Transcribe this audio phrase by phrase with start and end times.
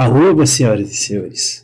[0.00, 1.62] Arroba, senhoras e senhores.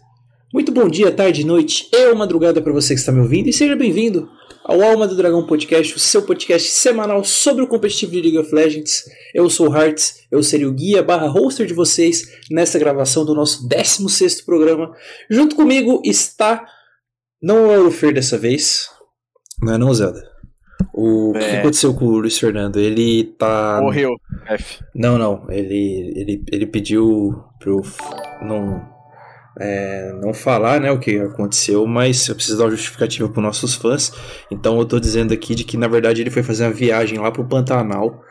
[0.52, 3.74] Muito bom dia, tarde, noite e madrugada para você que está me ouvindo e seja
[3.74, 4.28] bem-vindo
[4.62, 8.54] ao Alma do Dragão Podcast, o seu podcast semanal sobre o competitivo de League of
[8.54, 9.04] Legends.
[9.34, 13.34] Eu sou o Hearts, eu serei o guia barra hoster de vocês nessa gravação do
[13.34, 14.92] nosso 16º programa.
[15.30, 16.62] Junto comigo está,
[17.42, 18.86] não é o Fer dessa vez,
[19.62, 20.22] não é não, Zelda?
[20.92, 21.38] O é.
[21.38, 22.78] que aconteceu com o Luiz Fernando?
[22.78, 23.80] Ele tá.
[23.80, 24.10] Morreu,
[24.46, 24.84] F.
[24.94, 25.46] Não, não.
[25.50, 27.34] Ele, ele, ele pediu
[27.66, 27.82] pro
[28.40, 28.88] não,
[29.58, 33.74] é, não falar né, o que aconteceu, mas eu preciso dar uma justificativa para nossos
[33.74, 34.12] fãs.
[34.50, 37.30] Então eu tô dizendo aqui de que na verdade ele foi fazer uma viagem lá
[37.32, 38.22] pro Pantanal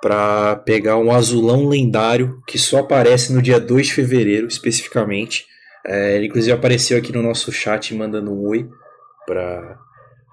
[0.00, 5.44] para pegar um azulão lendário que só aparece no dia 2 de fevereiro, especificamente.
[5.84, 8.68] É, ele inclusive apareceu aqui no nosso chat mandando um oi
[9.26, 9.76] para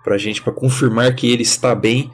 [0.04, 2.12] pra gente para confirmar que ele está bem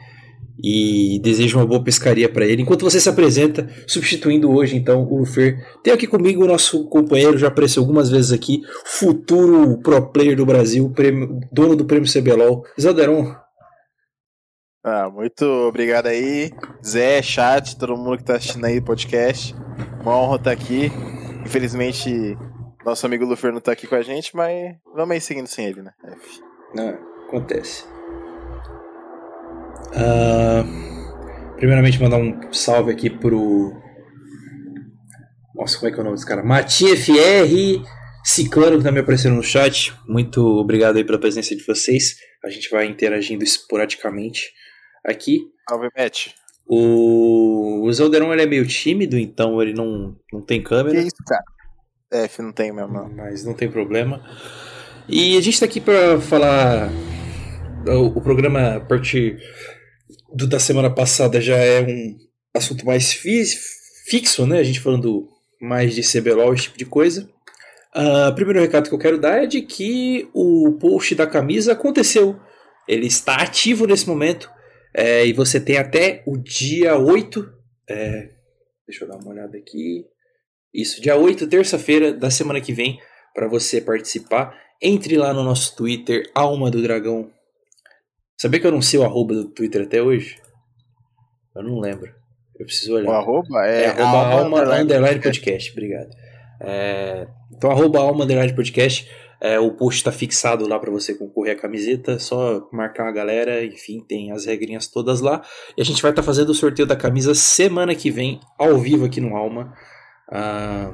[0.64, 2.62] e desejo uma boa pescaria para ele.
[2.62, 7.38] Enquanto você se apresenta, substituindo hoje então o Lufer, tem aqui comigo o nosso companheiro,
[7.38, 12.66] já apareceu algumas vezes aqui, futuro pro player do Brasil, prêmio, dono do prêmio CBLOL,
[12.80, 13.36] Zelderon.
[14.84, 16.52] Ah, muito obrigado aí,
[16.84, 19.56] Zé, chat, todo mundo que tá assistindo aí o podcast.
[20.02, 20.92] Uma honra estar aqui.
[21.46, 22.36] Infelizmente,
[22.84, 25.84] nosso amigo Lufer não tá aqui com a gente, mas vamos aí seguindo sem ele,
[25.84, 25.92] né?
[26.74, 27.86] Não acontece.
[29.92, 33.74] Uh, primeiramente, mandar um salve aqui pro.
[35.56, 36.44] Nossa, como é que é o nome desse cara?
[36.44, 37.84] Matia FR
[38.24, 39.94] Ciclano, que tá me aparecendo no chat.
[40.08, 42.16] Muito obrigado aí pela presença de vocês.
[42.44, 44.52] A gente vai interagindo esporadicamente
[45.06, 45.40] aqui.
[45.70, 46.30] Salve, Matt.
[46.68, 51.02] O, o Zelderon ele é meio tímido, então ele não, não tem câmera.
[51.02, 51.44] Que isso, cara?
[52.26, 53.10] F não tem mesmo, não.
[53.10, 54.24] Mas não tem problema.
[55.08, 56.90] E a gente tá aqui para falar
[57.88, 59.38] o, o programa, a partir
[60.34, 62.18] do, da semana passada, já é um
[62.56, 63.44] assunto mais fi,
[64.06, 64.60] fixo, né?
[64.60, 65.30] A gente falando
[65.60, 67.30] mais de CBLOL, esse tipo de coisa.
[67.96, 72.40] Uh, primeiro recado que eu quero dar é de que o post da camisa aconteceu.
[72.88, 74.50] Ele está ativo nesse momento.
[74.94, 77.54] É, e você tem até o dia 8.
[77.90, 78.30] É,
[78.88, 80.06] deixa eu dar uma olhada aqui.
[80.74, 83.00] Isso, dia 8, terça-feira da semana que vem,
[83.34, 84.58] para você participar.
[84.82, 87.30] Entre lá no nosso Twitter, Alma do Dragão
[88.42, 90.40] Sabia que eu não sei o arroba do Twitter até hoje?
[91.56, 92.12] Eu não lembro.
[92.60, 93.08] Eu preciso olhar.
[93.08, 95.72] O arroba é, é arroba alma, alma underline, underline podcast.
[95.72, 96.10] Obrigado.
[96.60, 99.08] É, então, arroba alma underline podcast.
[99.40, 102.18] É, o post está fixado lá para você concorrer a camiseta.
[102.18, 103.64] Só marcar a galera.
[103.64, 105.44] Enfim, tem as regrinhas todas lá.
[105.78, 108.76] E a gente vai estar tá fazendo o sorteio da camisa semana que vem, ao
[108.80, 109.72] vivo aqui no Alma.
[110.32, 110.92] Ah,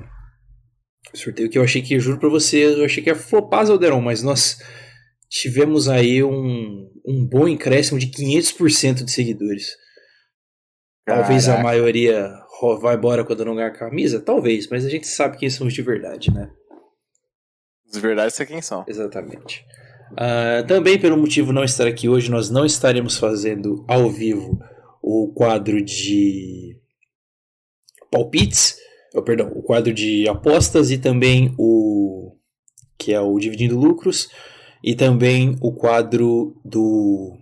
[1.14, 4.22] sorteio que eu achei que, juro para você, eu achei que ia flopar Zalderon, mas
[4.22, 4.58] nós
[5.30, 9.78] tivemos aí um, um bom incréscimo de 500% de seguidores.
[11.06, 11.24] Caraca.
[11.24, 12.30] Talvez a maioria
[12.82, 15.82] vá embora quando não ganhar camisa, talvez, mas a gente sabe quem são os de
[15.82, 16.50] verdade, né?
[17.86, 18.84] Os de verdade sei quem são.
[18.86, 19.66] Exatamente.
[20.12, 24.60] Uh, também pelo motivo não estar aqui hoje, nós não estaremos fazendo ao vivo
[25.02, 26.78] o quadro de
[28.12, 28.78] palpites,
[29.14, 32.36] oh, perdão, o quadro de apostas e também o
[32.98, 34.30] que é o dividindo lucros
[34.88, 37.38] e também o quadro do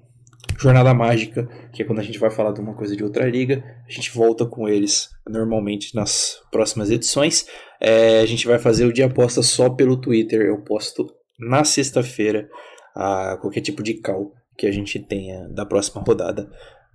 [0.57, 3.63] Jornada Mágica, que é quando a gente vai falar de uma coisa de outra liga,
[3.87, 7.45] a gente volta com eles normalmente nas próximas edições.
[7.79, 11.05] É, a gente vai fazer o dia aposta só pelo Twitter, eu posto
[11.39, 12.49] na sexta-feira
[12.95, 16.49] a qualquer tipo de call que a gente tenha da próxima rodada,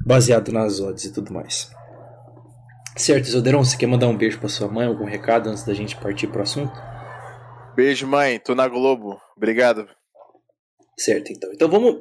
[0.04, 1.70] baseado nas odds e tudo mais.
[2.96, 5.94] Certo, Isoderon, você quer mandar um beijo para sua mãe, algum recado antes da gente
[5.94, 6.72] partir pro assunto?
[7.76, 9.16] Beijo, mãe, tô na Globo.
[9.36, 9.99] Obrigado.
[10.98, 11.52] Certo, então.
[11.52, 12.00] Então vamos.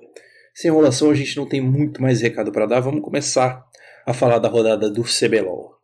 [0.53, 2.79] Sem enrolação, a gente não tem muito mais recado para dar.
[2.79, 3.65] Vamos começar
[4.05, 5.79] a falar da rodada do CBLOL.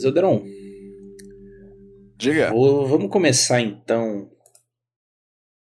[0.00, 0.44] Zelderon.
[2.16, 2.50] Diga.
[2.50, 4.30] Vou, vamos começar então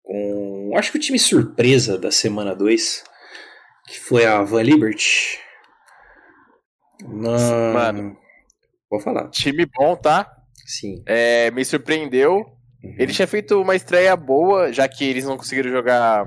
[0.02, 0.72] com.
[0.76, 3.04] Acho que o time surpresa da semana 2,
[3.88, 5.40] que foi a Van Liberty.
[7.08, 7.74] Na...
[7.74, 8.18] Mano.
[8.90, 9.30] Vou falar.
[9.30, 10.30] Time bom, tá?
[10.66, 11.04] Sim.
[11.06, 12.46] É, me surpreendeu.
[12.84, 12.96] Uhum.
[12.98, 16.26] Ele tinha feito uma estreia boa, já que eles não conseguiram jogar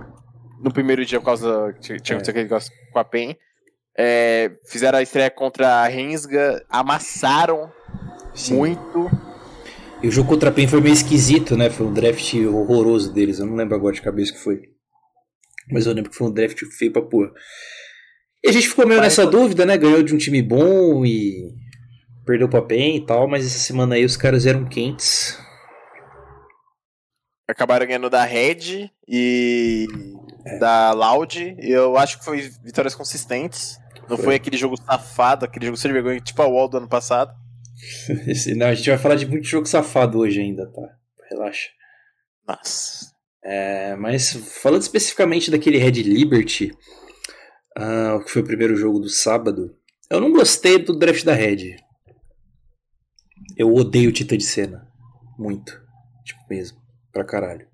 [0.63, 1.75] no primeiro dia por causa.
[1.81, 2.21] Tinha é.
[2.21, 3.37] aquele negócio com a PEN.
[3.97, 7.71] É, fizeram a estreia contra a Rensga, amassaram
[8.35, 8.55] Sim.
[8.55, 9.11] muito.
[10.03, 11.71] E o jogo contra a PEN foi meio esquisito, né?
[11.71, 13.39] Foi um draft horroroso deles.
[13.39, 14.61] Eu não lembro agora de cabeça que foi.
[15.71, 17.33] Mas eu lembro que foi um draft feio pra porra.
[18.45, 19.79] E a gente ficou meio nessa dúvida, né?
[19.79, 21.51] Ganhou de um time bom e
[22.27, 25.39] perdeu pra PEN e tal, mas essa semana aí os caras eram quentes
[27.49, 29.87] acabaram ganhando da Red e
[30.47, 30.59] é.
[30.59, 31.57] da Loud.
[31.61, 33.79] E eu acho que foi vitórias consistentes.
[34.09, 34.27] Não foi.
[34.27, 37.33] foi aquele jogo safado, aquele jogo sem vergonha, tipo a Wall do ano passado.
[38.57, 40.83] Não, a gente vai falar de muito jogo safado hoje ainda, tá?
[41.31, 41.71] Relaxa.
[42.47, 43.13] Nossa.
[43.43, 44.33] É, mas
[44.63, 46.73] falando especificamente daquele Red Liberty,
[47.79, 49.77] uh, que foi o primeiro jogo do sábado,
[50.11, 51.77] eu não gostei do draft da Red.
[53.57, 54.87] Eu odeio o Tita de Cena.
[55.39, 55.83] Muito.
[56.25, 56.84] Tipo mesmo.
[57.15, 57.67] Pra caralho.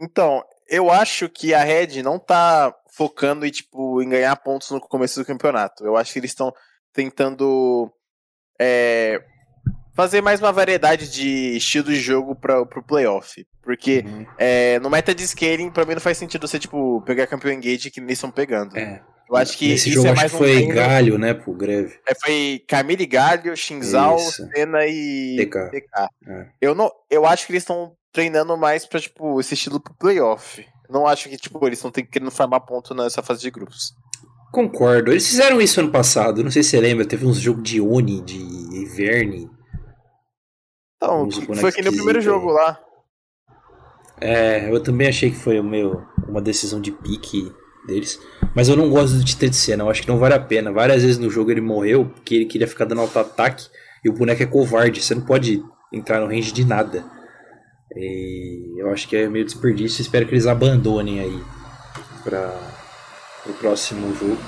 [0.00, 4.80] Então, eu acho que a Red não tá focando em, tipo, em ganhar pontos no
[4.80, 5.84] começo do campeonato.
[5.84, 6.52] Eu acho que eles estão
[6.92, 7.92] tentando
[8.60, 9.22] é,
[9.94, 13.46] fazer mais uma variedade de estilo de jogo para pro playoff.
[13.62, 14.26] Porque uhum.
[14.38, 17.90] é, no meta de scaling, pra mim não faz sentido você, tipo, pegar campeão engage
[17.90, 18.78] que eles estão pegando.
[18.78, 19.02] É.
[19.28, 21.98] Eu acho que Esse jogo é mais foi um Galho, né, pro Greve.
[22.08, 25.70] É, foi Camille Galho, Shinzal, Senna e DK.
[25.70, 26.08] DK.
[26.26, 26.46] É.
[26.62, 30.64] Eu, não, eu acho que eles estão treinando mais pra, tipo, esse estilo pro playoff.
[30.88, 33.92] Não acho que, tipo, eles estão querendo farmar ponto nessa fase de grupos.
[34.52, 35.10] Concordo.
[35.10, 36.42] Eles fizeram isso ano passado.
[36.42, 37.06] Não sei se você lembra.
[37.06, 38.38] Teve uns jogos de Oni, de
[38.82, 39.50] Iverne.
[40.96, 41.28] Então,
[41.60, 42.80] foi que no primeiro jogo lá.
[44.20, 47.52] É, eu também achei que foi o meu, uma decisão de pique
[47.86, 48.18] deles.
[48.54, 50.72] Mas eu não gosto do Tita de cena, eu acho que não vale a pena.
[50.72, 53.68] Várias vezes no jogo ele morreu porque ele queria ficar dando auto-ataque
[54.04, 55.62] e o boneco é covarde, você não pode
[55.92, 57.04] entrar no range de nada.
[57.96, 61.42] E eu acho que é meio desperdício, espero que eles abandonem aí
[62.22, 62.54] para
[63.46, 64.38] o próximo jogo.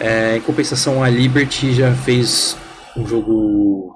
[0.00, 2.56] É, em compensação, a Liberty já fez
[2.96, 3.94] um jogo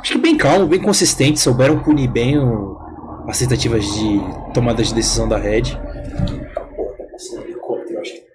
[0.00, 2.78] acho que bem calmo, bem consistente, souberam punir bem o,
[3.26, 4.20] as tentativas de
[4.52, 5.78] tomada de decisão da Red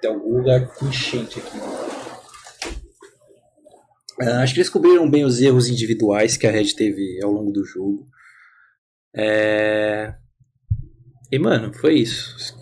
[0.03, 1.57] tem algum lugar enchente aqui.
[4.21, 7.51] Uh, acho que eles cobriram bem os erros individuais que a Red teve ao longo
[7.51, 8.05] do jogo.
[9.15, 10.13] É...
[11.31, 12.55] E, mano, foi isso.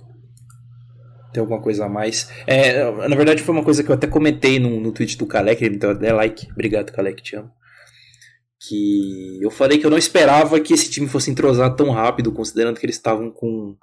[1.34, 2.30] Tem alguma coisa a mais?
[2.46, 5.64] É, na verdade, foi uma coisa que eu até comentei no, no tweet do Kalek,
[5.64, 6.52] ele me deu até like.
[6.52, 7.52] Obrigado, Kalek, te amo.
[8.60, 12.80] Que eu falei que eu não esperava que esse time fosse entrosar tão rápido, considerando
[12.80, 13.76] que eles estavam com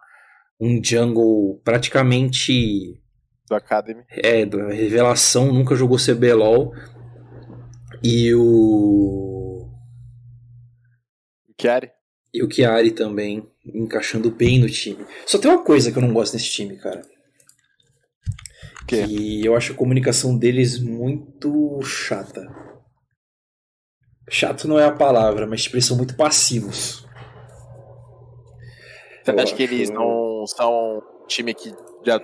[0.60, 3.00] um jungle praticamente
[3.48, 4.04] do Academy.
[4.10, 6.74] É, da Revelação, nunca jogou CBLOL.
[8.02, 9.68] E o.
[11.48, 11.90] O Chiari.
[12.32, 15.04] E o Chiari também, encaixando bem no time.
[15.26, 17.02] Só tem uma coisa que eu não gosto nesse time, cara.
[18.86, 19.06] Que?
[19.06, 22.46] que eu acho a comunicação deles muito chata.
[24.30, 27.06] Chato não é a palavra, mas tipo, eles são muito passivos.
[29.24, 32.20] Você acha que eles não são um time que já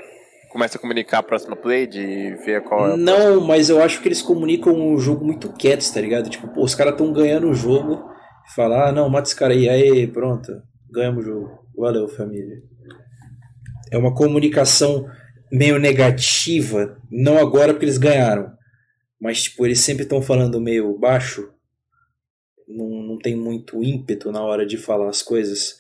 [0.51, 4.09] começa a comunicar a próxima play, de ver qual é Não, mas eu acho que
[4.09, 6.31] eles comunicam o jogo muito quietos, tá ligado?
[6.31, 8.14] Tipo, pô, os caras estão ganhando o jogo
[8.55, 11.69] falar, ah, não, mata esse cara aí, aí, pronto, ganhamos o jogo.
[11.77, 12.63] Valeu, família.
[13.91, 15.09] É uma comunicação
[15.51, 18.53] meio negativa, não agora porque eles ganharam,
[19.21, 21.53] mas tipo, eles sempre estão falando meio baixo,
[22.67, 25.79] não, não tem muito ímpeto na hora de falar as coisas.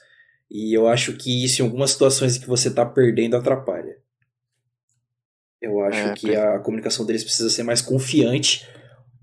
[0.50, 3.96] E eu acho que isso em algumas situações que você tá perdendo atrapalha.
[5.60, 8.68] Eu acho é, que a comunicação deles precisa ser mais confiante.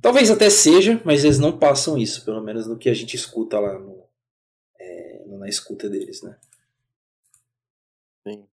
[0.02, 3.60] Talvez até seja, mas eles não passam isso, pelo menos no que a gente escuta
[3.60, 4.04] lá no,
[4.80, 6.38] é, na escuta deles, né?
[8.28, 8.48] Sim.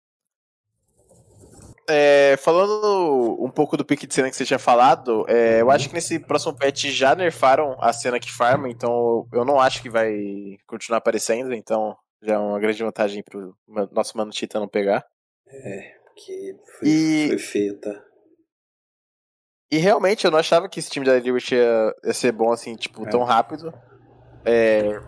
[1.87, 5.87] É, falando um pouco do pique de cena que você tinha falado, é, eu acho
[5.87, 9.89] que nesse próximo patch já nerfaram a cena que farma, então eu não acho que
[9.89, 13.55] vai continuar aparecendo, então já é uma grande vantagem pro
[13.91, 15.05] nosso mano Tita não pegar.
[15.47, 17.27] É, que foi, e...
[17.27, 18.03] foi feio, tá?
[19.71, 22.75] E realmente eu não achava que esse time da Liberty ia, ia ser bom assim,
[22.75, 23.09] tipo, é.
[23.09, 23.73] tão rápido.
[24.45, 24.99] É...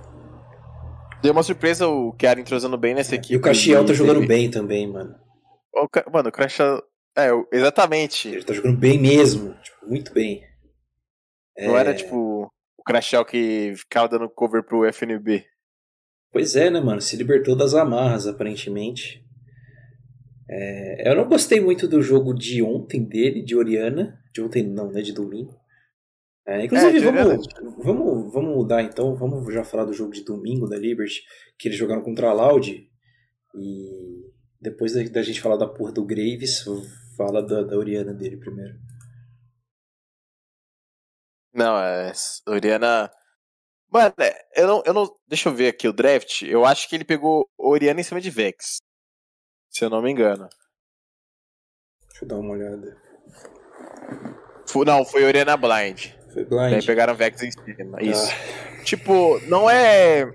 [1.22, 3.18] Deu uma surpresa o Chiara entrosando bem nessa é.
[3.18, 3.34] equipe.
[3.34, 4.28] E o Caxiel tá jogando teve...
[4.28, 5.16] bem também, mano.
[5.74, 6.82] O, mano, o Caxiel.
[7.16, 8.30] É, exatamente.
[8.30, 10.44] Ele tá jogando bem mesmo, tipo, muito bem.
[11.58, 11.80] Não é...
[11.80, 15.46] era tipo o Crashel que ficava dando cover pro FNB.
[16.32, 17.02] Pois é, né, mano?
[17.02, 19.26] Se libertou das amarras, aparentemente.
[20.50, 24.18] É, eu não gostei muito do jogo de ontem dele, de Oriana.
[24.34, 25.02] De ontem não, né?
[25.02, 25.60] De domingo.
[26.48, 27.48] É, inclusive, é, vamos,
[27.84, 29.16] vamos, vamos mudar então.
[29.16, 31.22] Vamos já falar do jogo de domingo da Liberty,
[31.60, 32.90] que eles jogaram contra a Loud.
[33.54, 36.64] E depois da, da gente falar da porra do Graves,
[37.18, 38.76] fala da, da Oriana dele primeiro.
[41.54, 42.14] Não, é.
[42.48, 43.12] Oriana.
[43.92, 45.14] Mano, é, eu não, eu não.
[45.28, 46.44] Deixa eu ver aqui o draft.
[46.44, 48.78] Eu acho que ele pegou Oriana em cima de Vex
[49.70, 50.48] se eu não me engano.
[52.10, 52.98] Deixa eu dar uma olhada.
[54.86, 56.12] Não, foi Oriana Blind.
[56.34, 56.74] Foi Blind.
[56.74, 58.02] Aí pegaram Vex em cima.
[58.02, 58.28] Isso.
[58.32, 58.84] Ah.
[58.84, 60.26] Tipo, não é.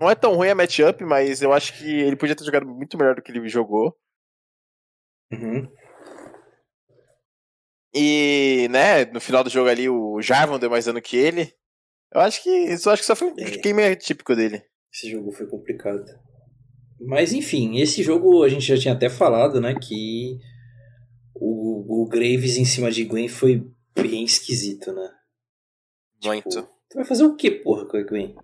[0.00, 2.98] Não é tão ruim a matchup, mas eu acho que ele podia ter jogado muito
[2.98, 3.96] melhor do que ele jogou.
[5.32, 5.68] Uhum.
[7.94, 11.54] E, né, no final do jogo ali o Jarvan deu mais dano que ele.
[12.12, 13.44] Eu acho que isso acho que só foi um É.
[13.58, 14.64] game típico dele.
[14.92, 16.04] Esse jogo foi complicado.
[17.06, 19.74] Mas enfim, esse jogo a gente já tinha até falado, né?
[19.74, 20.38] Que
[21.34, 25.10] o, o Graves em cima de Gwen foi bem esquisito, né?
[26.24, 26.48] Muito.
[26.48, 28.34] Tipo, tu vai fazer o que, porra, com a Gwen?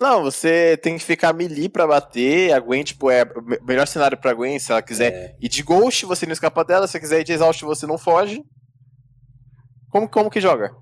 [0.00, 2.52] Não, você tem que ficar melee pra bater.
[2.54, 4.58] A Gwen, tipo, é o me- melhor cenário pra Gwen.
[4.58, 6.86] Se ela quiser É, ir de Ghost, você não escapa dela.
[6.86, 8.42] Se você quiser ir de Exaust, você não foge.
[9.90, 10.74] Como, como que joga?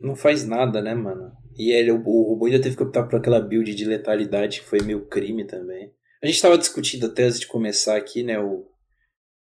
[0.00, 1.32] não faz nada, né, mano?
[1.56, 4.66] E ele, o, o robô ainda teve que optar por aquela build de letalidade que
[4.66, 5.92] foi meio crime também.
[6.22, 8.66] A gente tava discutindo até antes de começar aqui, né, o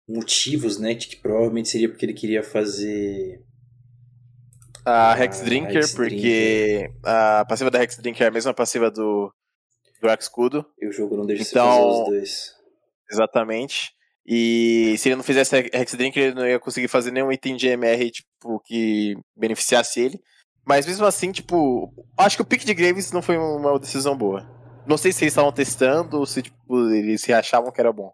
[0.08, 3.40] motivos, né, de que provavelmente seria porque ele queria fazer
[4.84, 8.90] A Ah, Hex Drinker, Hex porque a passiva da Hex Drinker é a mesma passiva
[8.90, 9.32] do,
[10.00, 10.66] do Escudo.
[10.80, 12.52] e o jogo não deixa você Então- fazer os dois.
[13.10, 13.92] Exatamente.
[14.26, 17.56] E se ele não fizesse a Hex Drinker, ele não ia conseguir fazer nenhum item
[17.56, 20.20] de MR, tipo, que beneficiasse ele.
[20.66, 24.48] Mas mesmo assim, tipo, acho que o pick de Graves não foi uma decisão boa.
[24.86, 28.12] Não sei se eles estavam testando ou se, tipo, eles se achavam que era bom.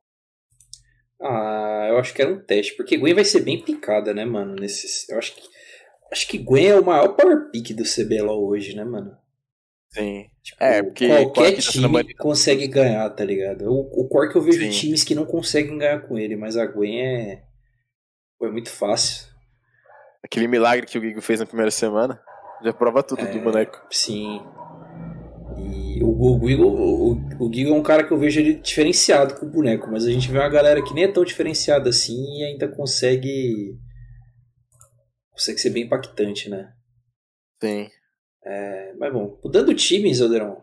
[1.20, 4.54] Ah, eu acho que era um teste, porque Gwen vai ser bem picada, né, mano,
[4.54, 5.42] nesses, eu acho que
[6.12, 9.16] acho que Gwen é o maior power pick do CBLOL hoje, né, mano?
[9.90, 10.30] Sim.
[10.42, 12.14] Tipo, É, porque qualquer tá time banido.
[12.18, 13.62] consegue ganhar, tá ligado?
[13.68, 14.70] O, o Quark eu vejo Sim.
[14.70, 17.42] times que não conseguem ganhar com ele, mas a Gwen é.
[18.38, 19.26] Pô, é muito fácil.
[20.22, 22.20] Aquele milagre que o Gigo fez na primeira semana
[22.62, 23.30] já prova tudo É.
[23.30, 23.80] do boneco.
[23.90, 24.40] Sim.
[25.56, 27.12] E o, o, Gigo, o,
[27.46, 30.10] o Gigo é um cara que eu vejo ele diferenciado com o boneco, mas a
[30.10, 33.76] gente vê uma galera que nem é tão diferenciada assim e ainda consegue.
[35.30, 36.72] Consegue ser bem impactante, né?
[37.60, 37.88] Sim.
[38.44, 40.62] É, mas bom, mudando times, Oderão.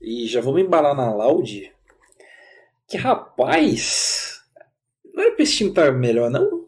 [0.00, 1.72] E já vamos embalar na Loud.
[2.88, 4.40] Que rapaz.
[5.14, 6.59] Não era pra esse time estar melhor, não?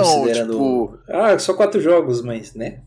[0.00, 2.80] Então, Considerando- tipo, Ah, só quatro jogos, mas, né?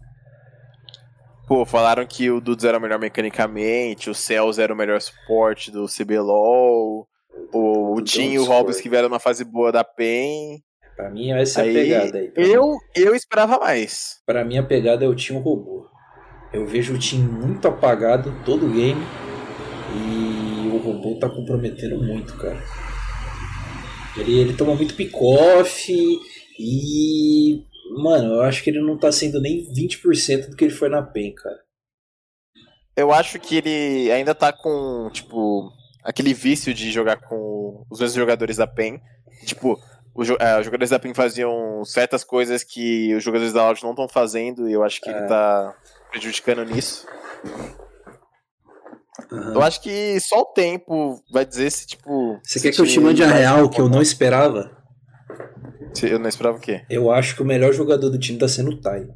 [1.47, 5.71] pô, falaram que o Dudes era o melhor mecanicamente, o Cells era o melhor suporte
[5.71, 7.07] do CBLOL,
[7.53, 8.43] o, o Tim e o.
[8.45, 10.61] Hobbs que vieram na fase boa da PEN.
[10.95, 12.31] Pra mim, essa é a Aí, pegada aí.
[12.35, 14.15] Eu, eu esperava mais.
[14.25, 15.87] pra mim, a pegada é o time robô.
[16.51, 19.01] Eu vejo o time muito apagado todo o game.
[19.95, 22.61] E o robô tá comprometendo muito, cara.
[24.17, 25.93] Ele, ele toma muito pick-off
[26.59, 27.63] e.
[28.01, 31.01] Mano, eu acho que ele não tá sendo nem 20% do que ele foi na
[31.01, 31.57] PEN, cara.
[32.95, 35.71] Eu acho que ele ainda tá com, tipo,
[36.03, 38.99] aquele vício de jogar com os mesmos jogadores da PEN.
[39.45, 39.79] Tipo,
[40.13, 43.91] os, eh, os jogadores da PEN faziam certas coisas que os jogadores da Loud não
[43.91, 45.27] estão fazendo e eu acho que ele É.
[45.27, 45.75] tá
[46.11, 47.07] prejudicando nisso.
[49.31, 49.53] Aham.
[49.55, 52.39] Eu acho que só o tempo vai dizer se, tipo.
[52.43, 54.76] Você se quer que eu te mande a real que eu não esperava?
[56.03, 56.83] Eu não esperava o quê?
[56.89, 59.07] Eu acho que o melhor jogador do time tá sendo o Tai.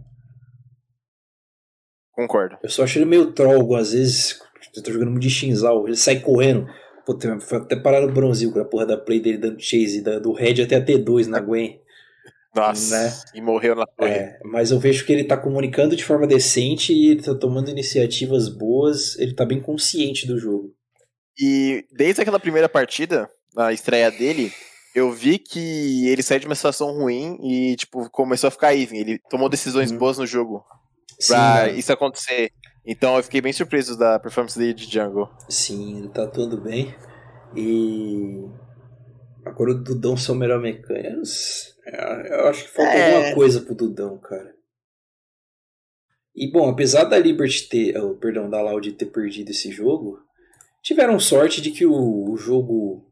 [2.12, 2.58] Concordo.
[2.64, 4.40] Eu só acho ele meio troll algumas vezes.
[4.76, 5.88] Eu tô jogando muito de Shinzal.
[5.88, 6.68] Ele sai correndo.
[7.06, 10.20] Pô, foi até parar no bronzil com a porra da play dele dando chase da-
[10.20, 11.80] do Red até a T2 na Gwen.
[12.56, 13.06] Nossa.
[13.08, 13.14] Né?
[13.36, 14.12] E morreu na torre.
[14.12, 17.70] É, mas eu vejo que ele tá comunicando de forma decente e ele tá tomando
[17.72, 19.18] iniciativas boas.
[19.18, 20.74] Ele tá bem consciente do jogo.
[21.40, 24.52] E desde aquela primeira partida, na estreia dele,
[24.96, 29.00] eu vi que ele saiu de uma situação ruim e, tipo, começou a ficar even.
[29.00, 29.98] Ele tomou decisões Uhum.
[29.98, 30.64] boas no jogo
[31.20, 32.52] Sim, pra isso acontecer.
[32.86, 35.30] Então eu fiquei bem surpreso da performance dele de jungle.
[35.50, 36.96] Sim, ele tá atuando bem.
[37.56, 38.44] E.
[39.46, 41.26] Agora o Dudão ser o melhor mecânico.
[41.26, 41.74] Sei.
[42.30, 43.16] Eu acho que falta É.
[43.18, 44.54] alguma coisa pro Dudão, cara.
[46.36, 47.98] E bom, apesar da Liberty ter.
[47.98, 50.20] oh, perdão, da Loud ter perdido esse jogo,
[50.82, 53.11] tiveram sorte de que o, o jogo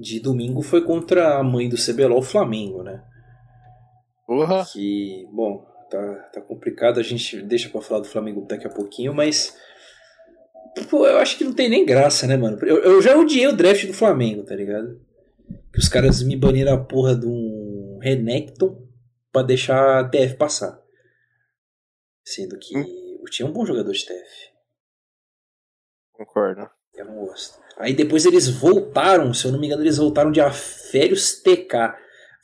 [0.00, 3.04] de domingo foi contra a mãe do CBLOL, o Flamengo, né?
[4.26, 4.64] Porra.
[4.64, 9.12] Que, bom, tá, tá complicado, a gente deixa pra falar do Flamengo daqui a pouquinho,
[9.12, 9.56] mas.
[10.88, 12.58] Pô, eu acho que não tem nem graça, né, mano?
[12.62, 15.00] Eu, eu já odiei o draft do Flamengo, tá ligado?
[15.72, 18.88] Que os caras me baniram a porra de um Renekton
[19.32, 20.80] pra deixar a TF passar.
[22.24, 24.50] Sendo que eu tinha um bom jogador de TF.
[26.12, 26.70] Concordo.
[27.00, 27.58] Eu não gosto.
[27.78, 31.74] Aí depois eles voltaram, se eu não me engano, eles voltaram de Aférios TK.
[31.74, 31.92] Eu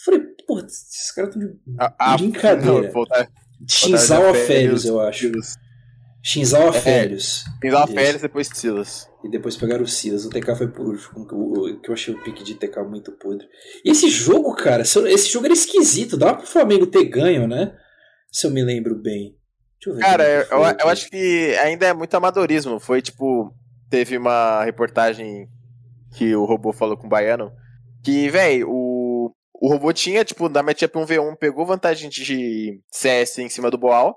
[0.04, 2.82] falei, porra, esses caras estão de A, a, Brincadeira.
[2.86, 3.28] Não, voltar,
[3.68, 5.30] Shinzal Aférios, eu acho.
[6.22, 7.44] Shinzal Aférios.
[7.60, 7.94] Pinzal Isso.
[7.94, 9.08] Férias depois Silas.
[9.24, 10.24] E depois pegaram o Silas.
[10.24, 13.46] O TK foi por último, que eu- eu achei o pique de TK muito podre.
[13.84, 16.16] E esse jogo, cara, se eu- esse jogo era esquisito.
[16.16, 17.76] Dava pro Flamengo ter ganho, né?
[18.32, 19.36] Se eu me lembro bem.
[19.78, 20.00] Deixa eu ver.
[20.00, 20.88] Cara, como eu, eu aqui.
[20.88, 22.80] acho que ainda é muito amadorismo.
[22.80, 23.54] Foi tipo.
[23.90, 25.48] Teve uma reportagem
[26.16, 27.52] que o robô falou com o Baiano.
[28.02, 33.48] Que, velho, o, o robô tinha, tipo, na matchup 1v1, pegou vantagem de CS em
[33.48, 34.16] cima do Boal.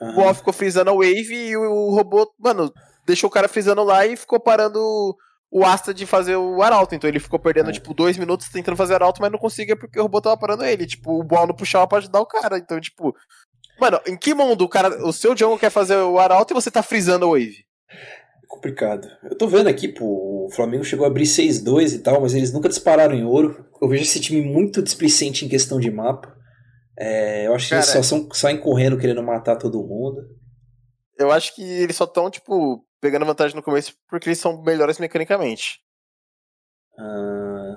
[0.00, 0.10] Uhum.
[0.10, 2.72] O Boal ficou frisando a wave e o robô, mano,
[3.06, 4.78] deixou o cara frisando lá e ficou parando
[5.50, 6.94] o Asta de fazer o arauto.
[6.94, 7.72] Então ele ficou perdendo, é.
[7.72, 10.86] tipo, dois minutos tentando fazer arauto, mas não conseguia porque o robô tava parando ele.
[10.86, 12.58] Tipo, o Boal não puxava pra ajudar o cara.
[12.58, 13.14] Então, tipo.
[13.80, 15.06] Mano, em que mundo o cara.
[15.06, 17.64] O seu jungle quer fazer o arauto e você tá frisando a wave?
[18.58, 19.08] Complicado.
[19.22, 22.52] Eu tô vendo aqui, pô, o Flamengo chegou a abrir 6-2 e tal, mas eles
[22.52, 23.64] nunca dispararam em ouro.
[23.80, 26.36] Eu vejo esse time muito displicente em questão de mapa.
[26.98, 30.20] É, eu acho Cara, que eles só são, saem correndo querendo matar todo mundo.
[31.16, 34.98] Eu acho que eles só estão, tipo, pegando vantagem no começo porque eles são melhores
[34.98, 35.80] mecanicamente.
[36.98, 37.76] Ah,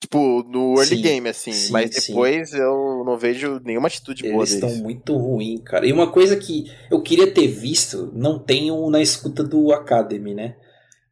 [0.00, 1.52] Tipo, no early sim, game, assim.
[1.52, 2.56] Sim, mas depois sim.
[2.56, 4.44] eu não vejo nenhuma atitude Eles boa.
[4.44, 5.86] Eles estão muito ruins, cara.
[5.86, 10.56] E uma coisa que eu queria ter visto, não tenho na escuta do Academy, né?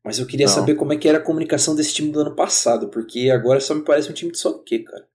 [0.02, 0.54] Mas eu queria não.
[0.54, 3.75] saber como é que era a comunicação desse time do ano passado, porque agora só
[3.75, 5.07] me parece um time de só o quê, cara?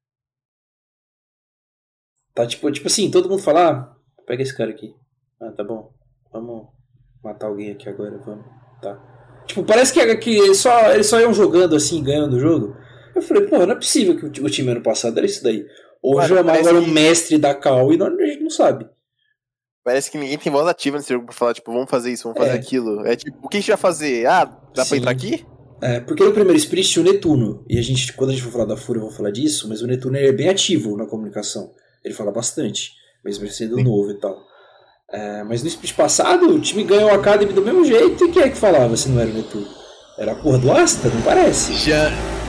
[2.35, 3.95] Tá tipo, tipo assim, todo mundo fala, ah,
[4.27, 4.95] pega esse cara aqui.
[5.41, 5.91] Ah, tá bom.
[6.31, 6.67] Vamos
[7.23, 8.45] matar alguém aqui agora, vamos.
[8.79, 9.43] Tá.
[9.47, 12.75] Tipo, parece que, que só, eles só iam jogando assim, ganhando o jogo.
[13.15, 15.65] Eu falei, pô, não é possível que o time ano passado era isso daí.
[16.01, 18.89] Ou o João era o mestre da Cal e nós, a gente não sabe.
[19.83, 22.37] Parece que ninguém tem voz ativa nesse jogo pra falar, tipo, vamos fazer isso, vamos
[22.37, 22.59] fazer é.
[22.59, 23.05] aquilo.
[23.05, 24.25] É tipo, o que a gente vai fazer?
[24.25, 24.89] Ah, dá Sim.
[24.89, 25.45] pra entrar aqui?
[25.81, 27.65] É, porque no primeiro split tinha o Netuno.
[27.69, 29.81] E a gente, quando a gente for falar da Fúria, eu vou falar disso, mas
[29.81, 31.71] o Netuno é bem ativo na comunicação.
[32.03, 32.91] Ele fala bastante,
[33.23, 33.83] mesmo sendo Sim.
[33.83, 34.41] novo e tal.
[35.11, 38.43] É, mas no split passado, o time ganhou a Academy do mesmo jeito, e quem
[38.43, 39.82] é que falava se não era o Netuno?
[40.17, 41.73] Era a porra do Asta, não parece?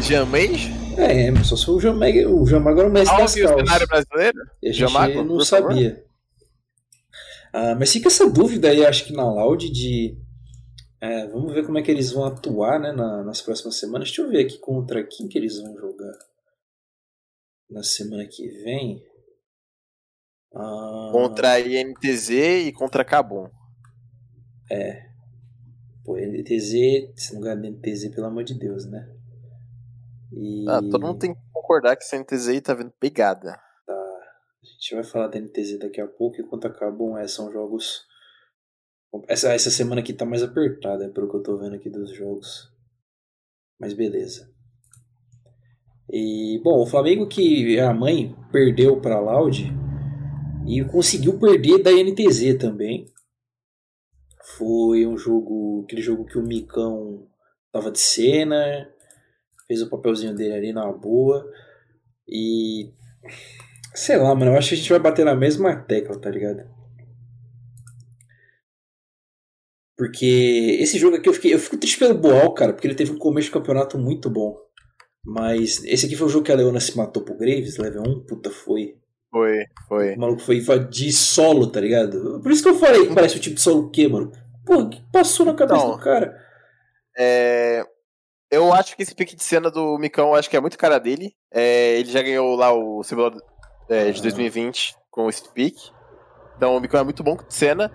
[0.02, 0.68] Jamães?
[0.98, 3.56] É, só se o Jamag, o Jamag era o mestre das calças.
[3.56, 4.38] o cenário brasileiro?
[4.62, 6.04] E a gente Jamago, não sabia.
[7.52, 10.16] Ah, mas fica essa dúvida aí, acho que na Loud de...
[11.00, 14.08] É, vamos ver como é que eles vão atuar né, na, nas próximas semanas.
[14.08, 16.18] Deixa eu ver aqui contra quem que eles vão jogar
[17.70, 19.02] na semana que vem.
[20.54, 22.30] Ah, contra a INTZ
[22.66, 23.48] e contra Cabum.
[24.70, 25.13] É.
[26.04, 29.08] Pô, NTZ, se não ganhar NTZ, pelo amor de Deus, né?
[30.32, 30.68] E...
[30.68, 33.58] Ah, todo mundo tem que concordar que essa NTZ tá vendo pegada.
[33.86, 33.92] Tá.
[33.92, 38.02] A gente vai falar da NTZ daqui a pouco, enquanto acabam, é, são jogos.
[39.28, 42.10] Essa, essa semana aqui tá mais apertada, é pelo que eu tô vendo aqui dos
[42.10, 42.70] jogos.
[43.80, 44.52] Mas beleza.
[46.10, 49.72] E, bom, o Flamengo que é a mãe perdeu para Loud
[50.66, 53.06] e conseguiu perder da NTZ também.
[54.56, 57.26] Foi um jogo, aquele jogo que o Micão
[57.72, 58.88] tava de cena,
[59.66, 61.50] fez o papelzinho dele ali na boa.
[62.28, 62.92] E.
[63.94, 66.68] Sei lá, mano, eu acho que a gente vai bater na mesma tecla, tá ligado?
[69.96, 73.12] Porque esse jogo aqui eu, fiquei, eu fico triste pelo Boal, cara, porque ele teve
[73.12, 74.56] um começo de campeonato muito bom.
[75.24, 78.26] Mas esse aqui foi o jogo que a Leona se matou pro Graves, level 1,
[78.26, 78.98] puta, foi.
[79.34, 80.14] Foi, foi.
[80.14, 82.38] O maluco foi de solo, tá ligado?
[82.40, 84.30] Por isso que eu falei que parece o tipo de solo o quê, mano?
[84.64, 86.40] Pô, o que passou na cabeça Não, do cara?
[87.18, 87.84] É.
[88.48, 91.34] Eu acho que esse pique de cena do Micão, acho que é muito cara dele.
[91.52, 93.32] É, ele já ganhou lá o CBLOL
[93.88, 95.90] é, de 2020 com esse pique.
[96.56, 97.90] Então o Micão é muito bom de cena.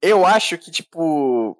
[0.00, 1.56] Eu acho que, tipo.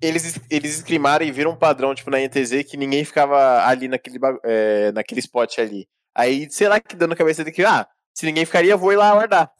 [0.00, 4.20] Eles, eles escrimaram e viram um padrão, tipo, na NTZ, que ninguém ficava ali naquele,
[4.44, 5.88] é, naquele spot ali.
[6.14, 8.96] Aí, sei lá, que dando na cabeça de que, ah, se ninguém ficaria, vou ir
[8.96, 9.50] lá guardar.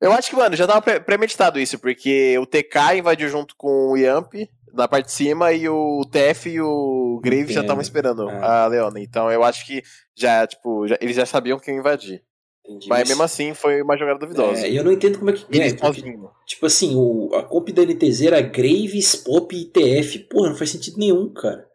[0.00, 3.96] Eu acho que, mano, já tava premeditado isso, porque o TK invadiu junto com o
[3.96, 4.32] Yamp,
[4.72, 8.40] na parte de cima e o TF e o Grave já estavam esperando é.
[8.40, 9.00] a Leona.
[9.00, 9.82] Então eu acho que
[10.14, 12.22] já, tipo, já, eles já sabiam que iam invadir.
[12.64, 14.66] Entendi, mas, mas, mesmo assim foi uma jogada duvidosa.
[14.66, 15.74] É, eu não entendo como é que ganha.
[15.74, 16.02] Porque,
[16.46, 20.18] tipo assim, o, a comp da NTZ era Graves, Pop e TF.
[20.30, 21.66] Porra, não faz sentido nenhum, cara.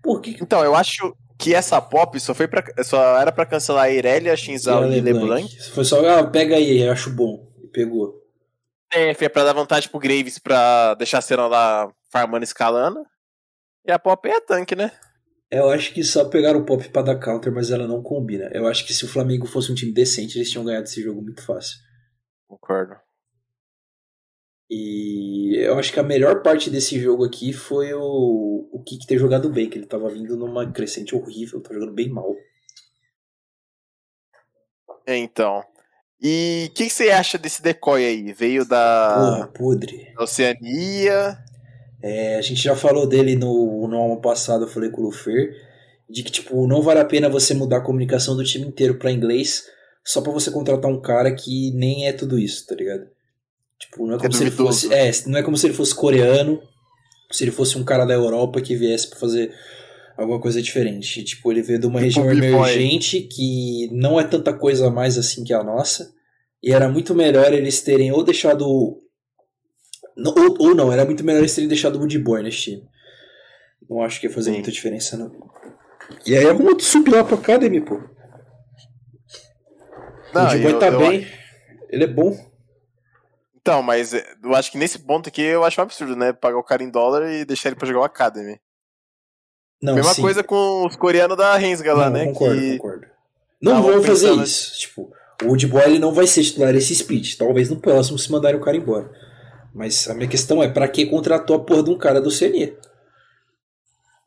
[0.00, 0.36] Por que...
[0.40, 4.36] Então, eu acho que essa pop só foi para só era para cancelar a Irelia,
[4.36, 5.44] Shinzal e, e LeBlanc.
[5.44, 5.70] LeBlanc.
[5.70, 7.52] Foi só, ah, pega aí, eu acho bom.
[7.62, 8.22] E pegou.
[8.92, 13.04] É, é pra dar vantagem pro Graves pra deixar a cena lá farmando escalando.
[13.84, 14.90] E a Pop é tanque, né?
[15.50, 18.50] Eu acho que só pegaram o Pop pra dar counter, mas ela não combina.
[18.52, 21.22] Eu acho que se o Flamengo fosse um time decente, eles tinham ganhado esse jogo
[21.22, 21.78] muito fácil.
[22.48, 22.96] Concordo.
[24.68, 29.18] E eu acho que a melhor parte desse jogo aqui foi o, o Kik ter
[29.18, 32.34] jogado bem, que ele tava vindo numa crescente horrível, tava jogando bem mal.
[35.06, 35.62] Então.
[36.20, 38.32] E o que, que, você acha desse decoy aí?
[38.32, 39.14] Veio da.
[39.14, 40.12] Porra, podre.
[40.16, 41.38] Da Oceania.
[42.02, 45.54] É, a gente já falou dele no, no ano passado, eu falei com o Lufer,
[46.08, 49.10] de que, tipo, não vale a pena você mudar a comunicação do time inteiro para
[49.10, 49.64] inglês
[50.04, 53.15] só para você contratar um cara que nem é tudo isso, tá ligado?
[53.78, 54.92] Tipo, não é como é se ele fosse.
[54.92, 56.62] É, não é como se ele fosse coreano,
[57.30, 59.52] se ele fosse um cara da Europa que viesse pra fazer
[60.16, 61.22] alguma coisa diferente.
[61.22, 65.44] Tipo, ele veio de uma tipo região emergente que não é tanta coisa mais assim
[65.44, 66.14] que a nossa.
[66.62, 68.66] E era muito melhor eles terem ou deixado.
[68.66, 69.02] Ou,
[70.58, 72.82] ou não, era muito melhor eles terem deixado o Woody Boy nesse time.
[73.88, 74.56] Não acho que ia fazer Sim.
[74.56, 75.30] muita diferença, não.
[76.26, 78.00] E aí arruma outro sub lá pro Academy, pô.
[80.34, 81.26] Não, o Woody Boy tá eu, bem.
[81.90, 82.34] Ele é bom.
[83.66, 86.32] Então, mas eu acho que nesse ponto aqui eu acho um absurdo, né?
[86.32, 88.60] Pagar o cara em dólar e deixar ele pra jogar o Academy.
[89.82, 90.22] Não, Mesma sim.
[90.22, 92.26] coisa com os coreanos da Rensga lá, né?
[92.26, 92.78] Concordo, que...
[92.78, 93.06] concordo.
[93.60, 94.44] Não vão fazer pensando...
[94.44, 94.78] isso.
[94.78, 97.34] Tipo, o Wood Boy ele não vai ser titular esse speed.
[97.34, 99.10] Talvez no próximo se mandarem o cara embora.
[99.74, 102.68] Mas a minha questão é, para que contratou a porra de um cara do CNE?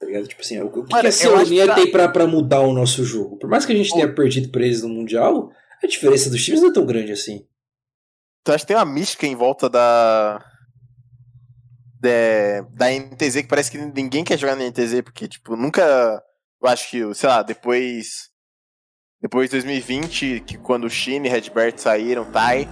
[0.01, 0.27] Tá ligado?
[0.27, 1.75] Tipo assim, o que, Mano, que a CNE que...
[1.75, 3.37] tem pra, pra mudar o nosso jogo?
[3.37, 5.49] Por mais que a gente tenha perdido pra eles no Mundial,
[5.81, 7.45] a diferença dos times não é tão grande assim.
[8.49, 10.43] Tu acha que tem uma mística em volta da,
[12.01, 15.83] de, da NTZ que parece que ninguém quer jogar na NTZ, porque, tipo, nunca.
[16.59, 18.29] Eu acho que, sei lá, depois.
[19.21, 22.67] Depois de 2020, que quando o Shin e Redbert saíram, Tai,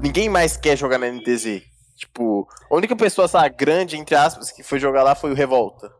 [0.00, 1.60] ninguém mais quer jogar na NTZ.
[1.94, 5.90] Tipo, a única pessoa, sabe, grande, entre aspas, que foi jogar lá foi o Revolta.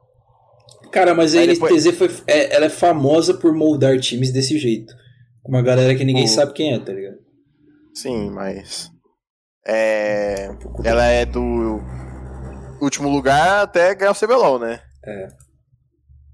[0.91, 1.85] Cara, mas a depois...
[1.85, 4.95] NTZ foi, é, ela é famosa por moldar times desse jeito.
[5.43, 6.29] Com uma galera que ninguém o...
[6.29, 7.19] sabe quem é, tá ligado?
[7.93, 8.91] Sim, mas.
[9.69, 10.49] É.
[10.83, 11.79] Ela é do
[12.81, 14.81] último lugar até ganhar o CBLOL, né?
[15.05, 15.29] É.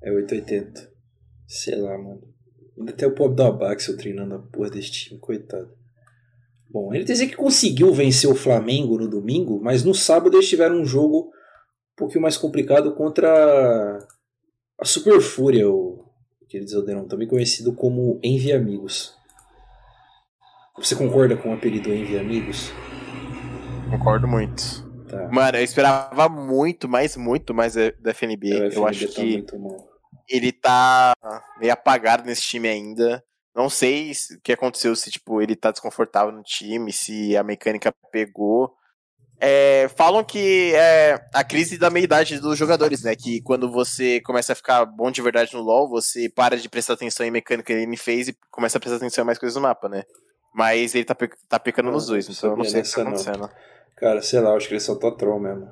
[0.05, 0.88] É 880.
[1.49, 2.23] Sei lá, mano.
[2.79, 5.73] Ainda tem o pobre do Abaxel treinando a porra desse time, coitado.
[6.70, 10.81] Bom, ele dizer que conseguiu vencer o Flamengo no domingo, mas no sábado eles tiveram
[10.81, 13.99] um jogo um pouquinho mais complicado contra
[14.81, 16.05] a Super Fúria, o
[16.49, 19.14] queridos Aldeirão, também conhecido como Envy Amigos.
[20.77, 22.73] Você concorda com o apelido Envy Amigos?
[23.90, 24.85] Concordo muito.
[25.09, 25.29] Tá.
[25.31, 28.53] Mano, eu esperava muito, mais, muito mais da FNB.
[28.53, 29.47] É, FNB eu acho tá que
[30.29, 31.12] ele tá
[31.59, 33.23] meio apagado nesse time ainda.
[33.55, 37.94] Não sei o que aconteceu, se tipo, ele tá desconfortável no time, se a mecânica
[38.11, 38.75] pegou.
[39.40, 43.14] É, falam que é a crise da meia-idade dos jogadores, né?
[43.14, 46.94] Que quando você começa a ficar bom de verdade no LoL, você para de prestar
[46.94, 49.62] atenção em mecânica que ele fez e começa a prestar atenção em mais coisas no
[49.62, 50.05] mapa, né?
[50.54, 52.94] Mas ele tá, pe tá pecando não, nos dois, então eu não sei o que
[52.94, 53.38] tá acontecendo.
[53.38, 53.50] Não.
[53.96, 55.68] Cara, sei lá, acho que ele só tá troll mesmo.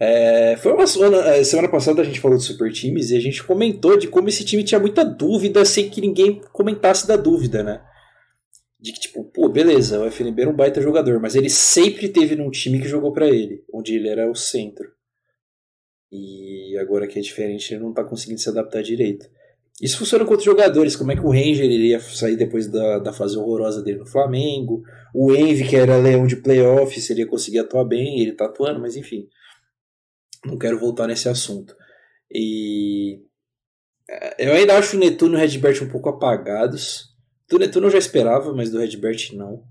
[0.00, 3.20] É, foi uma semana, é, semana passada a gente falou de super times e a
[3.20, 7.62] gente comentou de como esse time tinha muita dúvida sem que ninguém comentasse da dúvida,
[7.62, 7.82] né?
[8.80, 12.34] De que, tipo, pô, beleza, o FNB era um baita jogador, mas ele sempre teve
[12.36, 14.90] num time que jogou para ele, onde ele era o centro.
[16.10, 19.26] E agora que é diferente, ele não tá conseguindo se adaptar direito.
[19.80, 23.12] Isso funciona com outros jogadores, como é que o Ranger iria sair depois da, da
[23.12, 24.82] fase horrorosa dele no Flamengo,
[25.12, 28.80] o Envy, que era leão de playoffs, ele ia conseguir atuar bem, ele tá atuando,
[28.80, 29.28] mas enfim.
[30.44, 31.74] Não quero voltar nesse assunto.
[32.30, 33.20] E.
[34.08, 37.14] É, eu ainda acho o Netuno e o Redbert um pouco apagados.
[37.48, 39.64] Do Netuno eu já esperava, mas do Redbert não.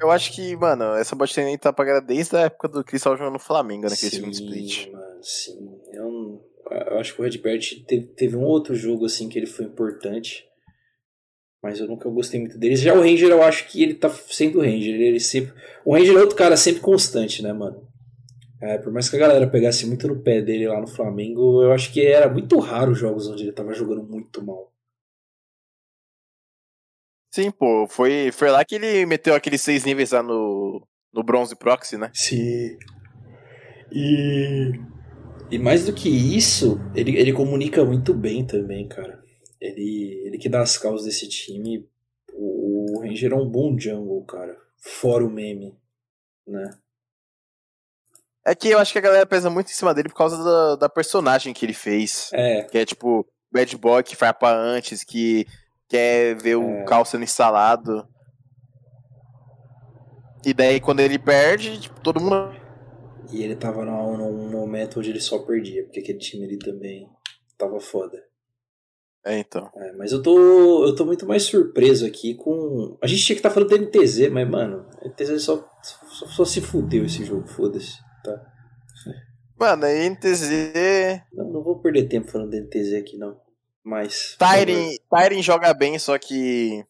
[0.00, 3.34] Eu acho que, mano, essa bot lane tá apagada desde a época do Cristal jogando
[3.34, 4.90] no Flamengo, naquele segundo split.
[4.92, 5.80] Mano, sim.
[5.92, 9.64] Eu, eu acho que o Redbert teve, teve um outro jogo assim que ele foi
[9.64, 10.44] importante.
[11.62, 12.76] Mas eu nunca gostei muito dele.
[12.76, 15.00] Já o Ranger, eu acho que ele tá sendo o Ranger.
[15.00, 15.52] Ele sempre...
[15.84, 17.86] O Ranger é outro cara sempre constante, né, mano?
[18.60, 21.72] É, por mais que a galera pegasse muito no pé dele lá no Flamengo, eu
[21.72, 24.72] acho que era muito raro os jogos onde ele tava jogando muito mal.
[27.32, 31.54] Sim, pô, foi, foi lá que ele meteu aqueles seis níveis lá no, no Bronze
[31.54, 32.10] Proxy, né?
[32.14, 32.78] Sim.
[33.92, 34.72] E.
[35.50, 39.22] E mais do que isso, ele, ele comunica muito bem também, cara.
[39.60, 41.88] Ele, ele que dá as causas desse time.
[42.32, 44.56] O, o Ranger é um bom jungle, cara.
[44.78, 45.76] Fora o meme,
[46.46, 46.70] né?
[48.44, 50.76] É que eu acho que a galera pesa muito em cima dele por causa da,
[50.76, 52.30] da personagem que ele fez.
[52.32, 52.62] É.
[52.62, 55.46] Que é tipo, Bad Boy que farpa antes, que
[55.88, 56.84] quer ver o é.
[56.84, 58.06] caos sendo instalado.
[60.44, 62.65] E daí quando ele perde, tipo, todo mundo.
[63.32, 67.08] E ele tava num, num momento onde ele só perdia, porque aquele time ali também
[67.58, 68.22] tava foda.
[69.24, 69.68] É, então.
[69.74, 72.96] É, mas eu tô, eu tô muito mais surpreso aqui com.
[73.02, 76.44] A gente tinha que estar tá falando da NTZ, mas, mano, NTZ só, só, só
[76.44, 78.52] se fudeu esse jogo, foda-se tá?
[79.58, 80.50] Mano, a NTZ.
[81.32, 83.40] Não, não vou perder tempo falando da NTZ aqui, não.
[83.82, 84.36] Mas.
[84.36, 86.84] Tyren, Tyren joga bem, só que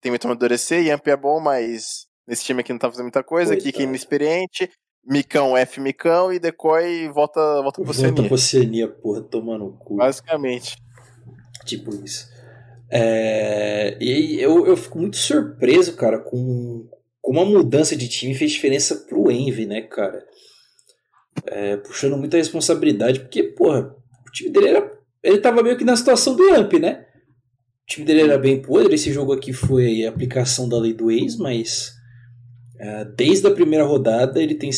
[0.00, 0.86] tem muito amadurecer.
[0.86, 3.54] Yamp é bom, mas nesse time aqui não tá fazendo muita coisa.
[3.54, 3.72] Coitado.
[3.72, 4.70] Kiki inexperiente.
[5.06, 8.12] Micão F Micão e Decoy volta, volta pro Oceania.
[8.12, 9.96] Volta pro Oceania, porra, tomando cu.
[9.96, 10.76] Basicamente.
[11.64, 12.28] Tipo isso.
[12.90, 13.96] É...
[14.00, 16.88] E eu, eu fico muito surpreso, cara, com
[17.20, 20.24] como a mudança de time fez diferença pro Envy, né, cara?
[21.46, 23.94] é, puxando muita responsabilidade, porque, porra,
[24.26, 24.90] o time dele era,
[25.22, 27.04] ele tava meio que na situação do Amp, né?
[27.82, 28.94] O time dele era bem podre.
[28.94, 31.92] Esse jogo aqui foi a aplicação da lei do ex, mas
[33.16, 34.70] desde a primeira rodada ele tem,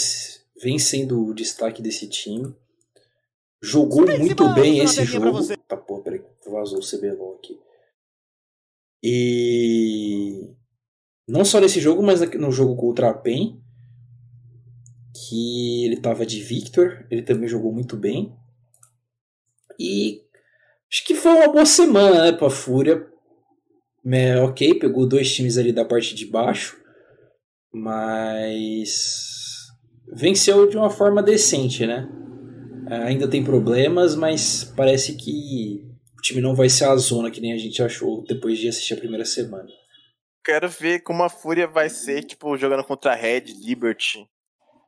[0.62, 2.54] vem sendo o destaque desse time.
[3.60, 5.40] Jogou muito bem esse jogo.
[5.66, 7.58] Tá, pô, peraí, vazou o CBLOL aqui.
[9.02, 10.54] E
[11.26, 13.60] não só nesse jogo, mas no jogo contra a PEN,
[15.14, 18.34] que ele tava de Victor, ele também jogou muito bem.
[19.78, 20.22] E
[20.90, 23.06] acho que foi uma boa semana né, pra Fúria.
[24.10, 26.77] É, ok, pegou dois times ali da parte de baixo,
[27.72, 29.66] mas
[30.12, 32.08] venceu de uma forma decente, né?
[33.04, 35.84] Ainda tem problemas, mas parece que
[36.18, 38.94] o time não vai ser a zona que nem a gente achou depois de assistir
[38.94, 39.68] a primeira semana.
[40.44, 44.26] Quero ver como a Fúria vai ser, tipo, jogando contra a Red, Liberty.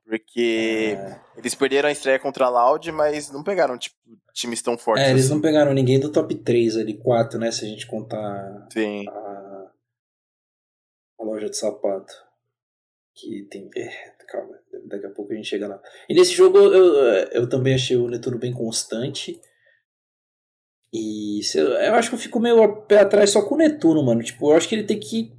[0.06, 1.20] Porque é...
[1.36, 3.94] eles perderam a estreia contra a Loud, mas não pegaram, tipo,
[4.32, 5.04] times tão fortes.
[5.04, 5.34] É, eles assim.
[5.34, 7.52] não pegaram ninguém do top 3 ali, 4, né?
[7.52, 9.06] Se a gente contar Sim.
[9.08, 9.70] A,
[11.20, 12.12] a loja de sapato.
[13.20, 13.68] Que tem.
[13.76, 13.90] É,
[14.26, 15.80] calma, daqui a pouco a gente chega lá.
[16.08, 16.94] E nesse jogo eu,
[17.32, 19.38] eu também achei o Netuno bem constante.
[20.92, 24.22] E eu acho que eu fico meio pé atrás só com o Netuno, mano.
[24.22, 25.32] Tipo, eu acho que ele tem que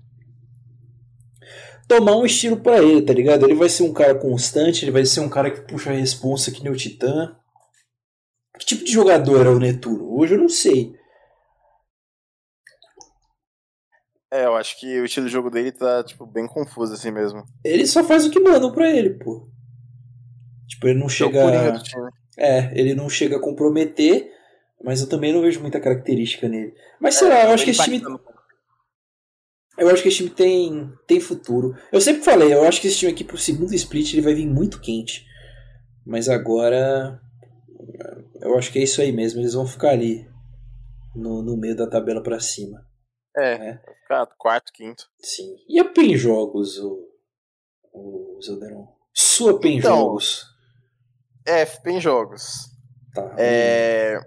[1.87, 3.45] tomar um estilo para ele, tá ligado?
[3.45, 6.51] Ele vai ser um cara constante, ele vai ser um cara que puxa a responsa
[6.51, 7.35] que nem o Titã.
[8.57, 10.15] Que tipo de jogador é o Netuno?
[10.17, 10.95] Hoje eu não sei.
[14.31, 17.43] É, eu acho que o estilo de jogo dele tá, tipo, bem confuso assim mesmo.
[17.65, 19.49] Ele só faz o que mandam pra ele, pô.
[20.67, 21.81] Tipo, ele não chega.
[22.37, 24.31] É, ele não chega a comprometer,
[24.81, 26.73] mas eu também não vejo muita característica nele.
[26.97, 28.01] Mas sei é, lá, eu acho que esse time.
[29.77, 31.75] Eu acho que esse time tem, tem futuro.
[31.91, 34.47] Eu sempre falei, eu acho que esse time aqui pro segundo split ele vai vir
[34.47, 35.25] muito quente.
[36.05, 37.19] Mas agora.
[38.39, 39.41] Eu acho que é isso aí mesmo.
[39.41, 40.25] Eles vão ficar ali.
[41.13, 42.89] No, no meio da tabela para cima.
[43.35, 43.81] É, né?
[43.85, 45.09] vai ficar quarto, quinto.
[45.19, 45.55] Sim.
[45.67, 47.09] E a PEN Jogos, o,
[47.93, 48.93] o Zelderon?
[49.13, 50.45] Sua PEN então, Jogos.
[51.45, 52.69] É, PEN Jogos.
[53.13, 53.35] Tá.
[53.37, 54.19] É.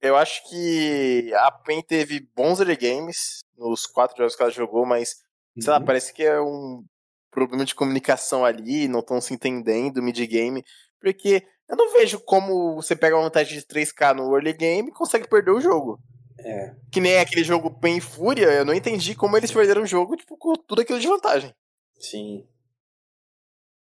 [0.00, 4.84] Eu acho que a PEN teve bons early games nos quatro jogos que ela jogou,
[4.84, 5.22] mas,
[5.54, 5.62] uhum.
[5.62, 5.84] sei lá, uhum.
[5.84, 6.84] parece que é um
[7.30, 10.64] problema de comunicação ali, não estão se entendendo mid-game,
[11.00, 14.92] porque eu não vejo como você pega uma vantagem de 3k no early game e
[14.92, 15.98] consegue perder o jogo.
[16.44, 16.74] É.
[16.90, 20.36] Que nem aquele jogo PEN Fúria, eu não entendi como eles perderam o jogo, tipo,
[20.36, 21.54] com tudo aquilo de vantagem.
[21.98, 22.46] Sim.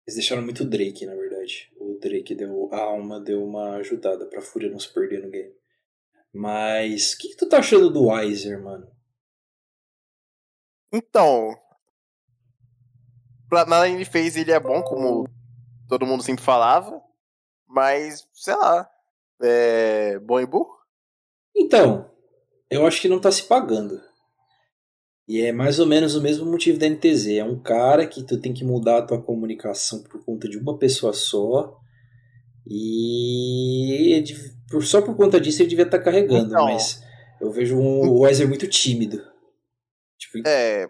[0.07, 1.71] Eles deixaram muito Drake, na verdade.
[1.79, 2.71] O Drake deu.
[2.73, 5.55] A alma deu uma ajudada pra Fúria não se perder no game.
[6.33, 8.91] Mas o que, que, tu tá achando do Weiser, mano?
[10.91, 11.55] Então.
[13.49, 15.29] Pra nada ele fez, ele é bom, como
[15.89, 17.03] todo mundo sempre falava.
[17.67, 18.91] Mas, sei lá.
[19.43, 20.19] É.
[20.21, 20.79] Bom e burro?
[21.55, 22.11] Então,
[22.71, 24.01] eu acho que não tá se pagando.
[25.27, 27.27] E é mais ou menos o mesmo motivo da NTZ.
[27.37, 30.79] É um cara que tu tem que mudar a tua comunicação por conta de uma
[30.79, 31.77] pessoa só.
[32.67, 34.25] E
[34.71, 37.03] por, só por conta disso ele devia estar tá carregando, então, mas
[37.41, 39.23] eu vejo um, o Weiser muito tímido.
[40.19, 40.87] Tipo, é,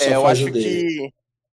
[0.00, 1.08] é eu acho que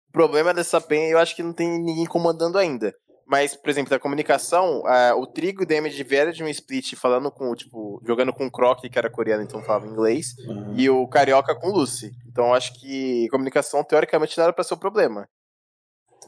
[0.09, 2.95] o problema dessa PEN, eu acho que não tem ninguém comandando ainda.
[3.33, 6.95] Mas, por exemplo, da comunicação, uh, o Trigo e o Damage vieram de um split
[6.97, 10.75] falando com, tipo, jogando com o Croc, que era coreano, então falava inglês, uhum.
[10.77, 12.13] e o Carioca com o Lucy.
[12.29, 15.27] Então acho que comunicação, teoricamente, não era pra ser o problema.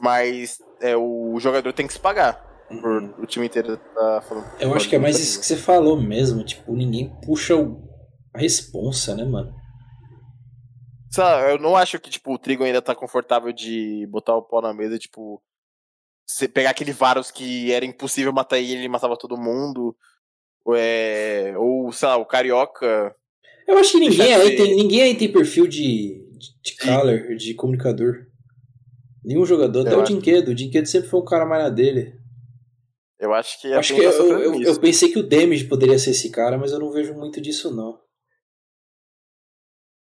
[0.01, 2.43] Mas é, o jogador tem que se pagar
[2.81, 4.47] por o time inteiro tá falando.
[4.59, 6.43] Eu acho que é mais isso que você falou mesmo.
[6.43, 7.87] Tipo, ninguém puxa o...
[8.33, 9.53] a responsa, né, mano?
[11.11, 14.59] Sabe, eu não acho que, tipo, o Trigo ainda tá confortável de botar o pau
[14.59, 15.39] na mesa, tipo.
[16.25, 19.95] Você pegar aquele Varus que era impossível matar ele, ele matava todo mundo.
[20.65, 23.15] Ou, é, ou sei lá, o Carioca.
[23.67, 27.53] Eu acho que ninguém aí, tem, ninguém aí tem perfil de, de, de caller, de
[27.53, 28.25] comunicador.
[29.23, 30.51] Nenhum jogador, eu até o Dinquedo.
[30.51, 32.13] O Dinquedo sempre foi um cara mais na dele.
[33.19, 33.73] Eu acho que.
[33.73, 36.79] Acho que eu, eu, eu, pensei que o Damage poderia ser esse cara, mas eu
[36.79, 37.99] não vejo muito disso, não.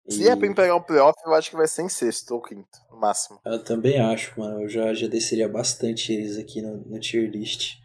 [0.07, 0.15] E...
[0.15, 2.79] Se é pra pegar um playoff, eu acho que vai ser em sexto ou quinto,
[2.91, 3.41] no máximo.
[3.45, 4.63] Eu também acho, mano.
[4.63, 7.77] Eu já, já desceria bastante eles aqui no, no tier list.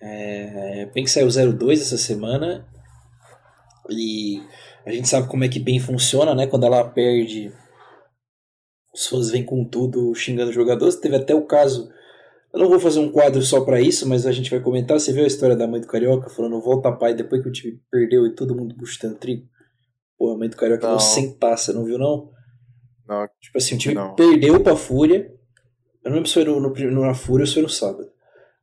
[0.00, 2.66] É, bem que saiu 0-2 essa semana.
[3.90, 4.42] E
[4.86, 6.46] a gente sabe como é que bem funciona, né?
[6.46, 7.52] Quando ela perde,
[8.94, 10.96] os fãs vêm com tudo xingando jogadores.
[10.96, 11.92] Teve até o caso
[12.52, 15.00] eu não vou fazer um quadro só para isso, mas a gente vai comentar.
[15.00, 17.80] Você viu a história da mãe do Carioca falando volta pai depois que o time
[17.90, 19.48] perdeu e todo mundo buscando trigo?
[20.22, 22.30] Pô, a mãe do Carioca não, sentar, você não viu não?
[23.08, 23.26] Não.
[23.40, 24.14] Tipo assim, o time não.
[24.14, 25.28] perdeu pra Fúria.
[26.04, 28.08] Eu não lembro se foi no, no, na Fúria ou se foi no sábado.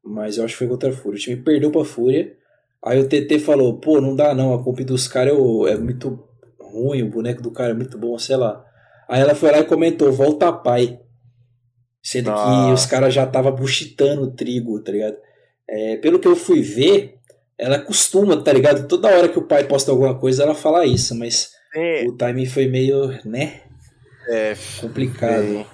[0.02, 1.17] Mas eu acho que foi contra a Fúria.
[1.17, 2.34] O time perdeu pra Fúria.
[2.82, 6.26] Aí o TT falou, pô, não dá não, a comp dos caras é, é muito
[6.58, 8.63] ruim, o boneco do cara é muito bom, sei lá.
[9.10, 10.98] Aí ela foi lá e comentou, volta pai.
[12.02, 12.67] Sendo Nossa.
[12.67, 15.17] que os caras já tava buchitando o trigo, tá ligado?
[15.67, 17.18] É, pelo que eu fui ver,
[17.60, 18.88] ela costuma, tá ligado?
[18.88, 22.06] Toda hora que o pai posta alguma coisa, ela fala isso, mas é.
[22.08, 23.62] o timing foi meio, né?
[24.30, 24.56] É.
[24.80, 25.43] Complicado.
[25.43, 25.65] É.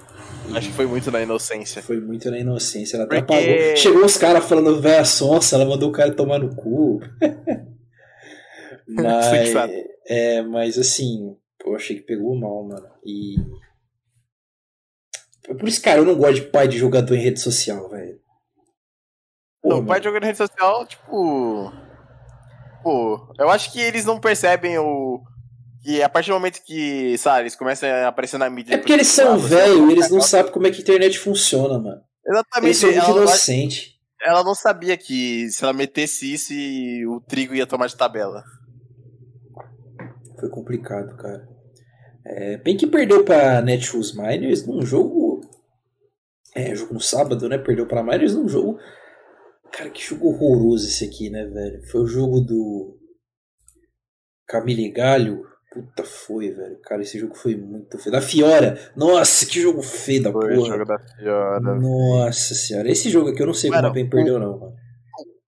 [0.53, 1.81] Acho que foi muito na inocência.
[1.81, 2.97] Foi muito na inocência.
[2.97, 3.33] Ela até Porque...
[3.33, 3.77] apagou.
[3.77, 6.99] Chegou os caras falando véia sonsa, ela mandou o cara tomar no cu.
[8.87, 9.55] mas,
[10.07, 12.87] é, mas assim, eu achei que pegou mal, mano.
[13.05, 13.35] E.
[15.47, 18.19] Por isso, cara, eu não gosto de pai de jogador em rede social, velho.
[19.65, 21.71] Não, pai de jogador em rede social, tipo.
[22.83, 25.23] Pô, eu acho que eles não percebem o
[25.85, 28.73] e a partir do momento que, sabe, eles começam a aparecer na mídia.
[28.73, 32.01] É porque eles são velhos, eles não sabem como é que a internet funciona, mano.
[32.25, 32.65] Exatamente.
[32.65, 33.93] Eles são muito ela, inocentes.
[34.19, 36.53] Ela não sabia que se ela metesse isso,
[37.07, 38.43] o trigo ia tomar de tabela.
[40.39, 41.47] Foi complicado, cara.
[42.25, 45.41] É, bem que perdeu pra Netshoes Miners num jogo.
[46.55, 47.59] É, jogo no sábado, né?
[47.59, 48.79] Perdeu pra Miners num jogo.
[49.71, 51.85] Cara, que jogo horroroso esse aqui, né, velho?
[51.87, 52.97] Foi o jogo do.
[54.47, 55.43] Camille Galho
[55.75, 56.79] Puta, foi, velho.
[56.83, 58.13] Cara, esse jogo foi muito feio.
[58.13, 58.79] Da Fiora!
[58.95, 60.69] Nossa, que jogo feio da foi porra.
[60.69, 61.59] jogo da Fiora.
[61.59, 62.89] Nossa senhora.
[62.89, 64.73] Esse jogo aqui eu não sei como a PEN perdeu, não, mano.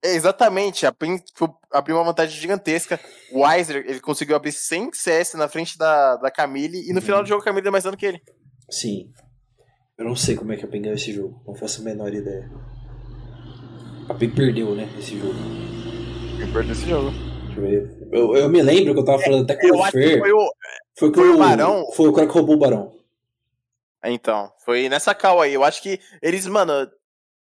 [0.03, 1.19] É, exatamente, a PEN
[1.71, 2.99] abriu uma vantagem gigantesca.
[3.33, 7.05] O Weiser, ele conseguiu abrir 100 CS na frente da, da Camille e no uhum.
[7.05, 8.23] final do jogo a Camille deu mais dano que ele.
[8.71, 9.11] Sim.
[9.99, 11.43] Eu não sei como é que a PEN ganhou esse jogo.
[11.47, 12.51] Não faço a menor ideia.
[14.09, 15.35] A PEN perdeu, né, esse jogo.
[16.39, 17.11] PEN perdeu esse jogo.
[17.47, 18.09] Deixa eu ver.
[18.13, 20.19] Eu, eu me lembro que eu tava falando até com o Fer.
[20.19, 20.51] Foi o,
[20.99, 21.93] foi, foi o, o Barão.
[21.93, 22.93] Foi o cara que roubou o Barão.
[24.05, 25.55] Então, foi nessa cal aí.
[25.55, 26.73] Eu acho que eles, mano,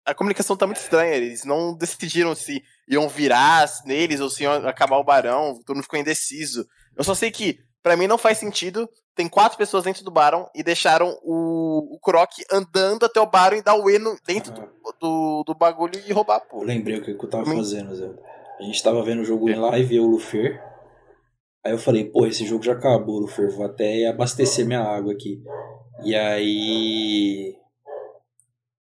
[0.06, 1.14] a comunicação tá muito estranha.
[1.16, 5.60] Eles não decidiram se iam virar neles ou se iam acabar o Barão.
[5.66, 6.66] Todo mundo ficou indeciso.
[6.96, 8.90] Eu só sei que, para mim, não faz sentido.
[9.16, 13.58] Tem quatro pessoas dentro do Barão e deixaram o, o Croc andando até o Barão
[13.58, 14.60] e dar o E dentro ah.
[14.60, 16.62] do, do, do, bagulho e roubar, pô.
[16.62, 18.10] Eu lembrei o que eu tava fazendo, Zé.
[18.60, 20.64] A gente tava vendo o jogo em live, eu e o Lufer.
[21.64, 25.44] Aí eu falei, pô, esse jogo já acabou, Lufer, vou até abastecer minha água aqui.
[26.04, 27.56] E aí.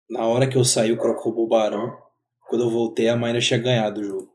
[0.10, 1.96] Na hora que eu saí, o Croc roubou o Barão.
[2.50, 4.34] Quando eu voltei, a Miner tinha ganhado o jogo.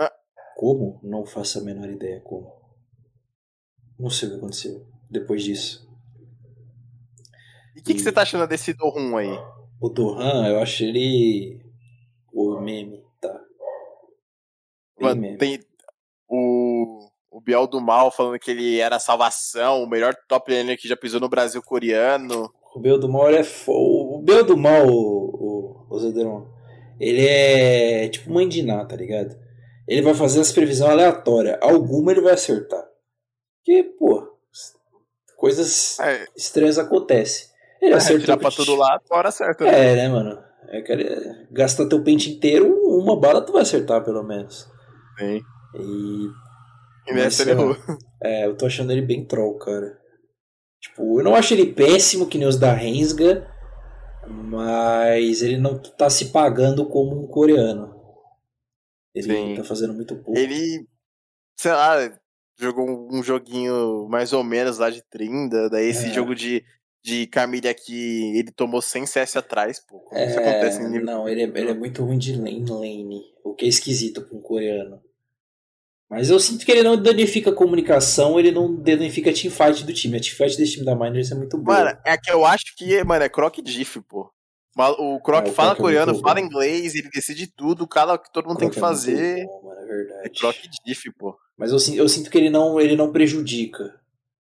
[0.00, 0.12] Ah.
[0.56, 0.98] Como?
[1.02, 2.59] Não faço a menor ideia como.
[4.00, 5.86] Não sei o que aconteceu depois disso.
[7.76, 9.38] E o que, que, você tá achando desse Dohun aí?
[9.80, 11.60] O Dohan, eu acho ele.
[12.32, 13.04] O meme.
[15.00, 15.58] Mano, tem
[16.28, 20.78] o, o Biel do Mal falando que ele era a salvação, o melhor top laner
[20.78, 22.50] que já pisou no Brasil coreano.
[22.74, 23.72] O Biel do Mal é fo...
[23.72, 26.46] O Biel do Mal, o, o, o Zedron,
[27.00, 29.34] ele é tipo mãe de Ná, tá ligado?
[29.88, 31.58] Ele vai fazer as previsões aleatórias.
[31.62, 32.89] Alguma ele vai acertar.
[33.70, 34.36] Porque, pô,
[35.36, 36.26] coisas é.
[36.36, 37.46] estranhas acontecem.
[37.80, 38.20] Ele é, acertou.
[38.20, 39.64] Tirar pra todo lado, hora certa.
[39.64, 39.92] Né?
[39.92, 40.42] É, né, mano?
[40.68, 44.68] É, cara, gastar teu pente inteiro, uma bala tu vai acertar, pelo menos.
[45.16, 45.40] Sim.
[45.76, 47.10] E.
[47.10, 47.76] E nessa ele errou.
[48.22, 49.98] É, eu tô achando ele bem troll, cara.
[50.80, 53.48] Tipo, eu não acho ele péssimo que nem os da Rensga,
[54.26, 57.98] mas ele não tá se pagando como um coreano.
[59.14, 59.54] Ele Sim.
[59.54, 60.38] tá fazendo muito pouco.
[60.38, 60.86] Ele,
[61.56, 61.96] sei lá,
[62.60, 66.12] jogou um joguinho mais ou menos lá de Trinda, daí esse é.
[66.12, 66.64] jogo de,
[67.02, 69.98] de Camille aqui, ele tomou 100 CS atrás, pô.
[70.00, 71.06] Como é, isso acontece em nível...
[71.06, 74.36] Não, ele é, ele é muito ruim de lane, lane, o que é esquisito pra
[74.36, 75.00] um coreano.
[76.10, 79.94] Mas eu sinto que ele não danifica a comunicação, ele não danifica a teamfight do
[79.94, 80.16] time.
[80.16, 81.84] A teamfight desse time da Miners é muito boa.
[81.84, 84.28] Mano, é que eu acho que, mano, é Croc Diff, pô.
[84.98, 88.48] O Croc é, fala é coreano, é fala inglês, ele decide tudo, cada que todo
[88.48, 89.46] mundo tem que é fazer.
[89.46, 90.20] Bom, mano, é verdade.
[90.24, 91.36] É Croc Diff, pô.
[91.60, 93.94] Mas eu, eu sinto que ele não, ele não prejudica.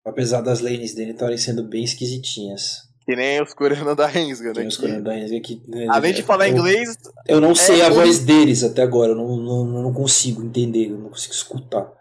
[0.06, 2.78] Apesar das lanes dele estarem sendo bem esquisitinhas.
[3.06, 4.66] Que nem os coreanos da Rensga, né?
[4.66, 5.62] Os coreanos da Rensga que.
[5.68, 6.96] Né, Além de é, falar eu, inglês.
[7.28, 10.92] Eu não sei é a voz deles até agora, eu não, não, não consigo entender,
[10.92, 11.92] eu não consigo escutar.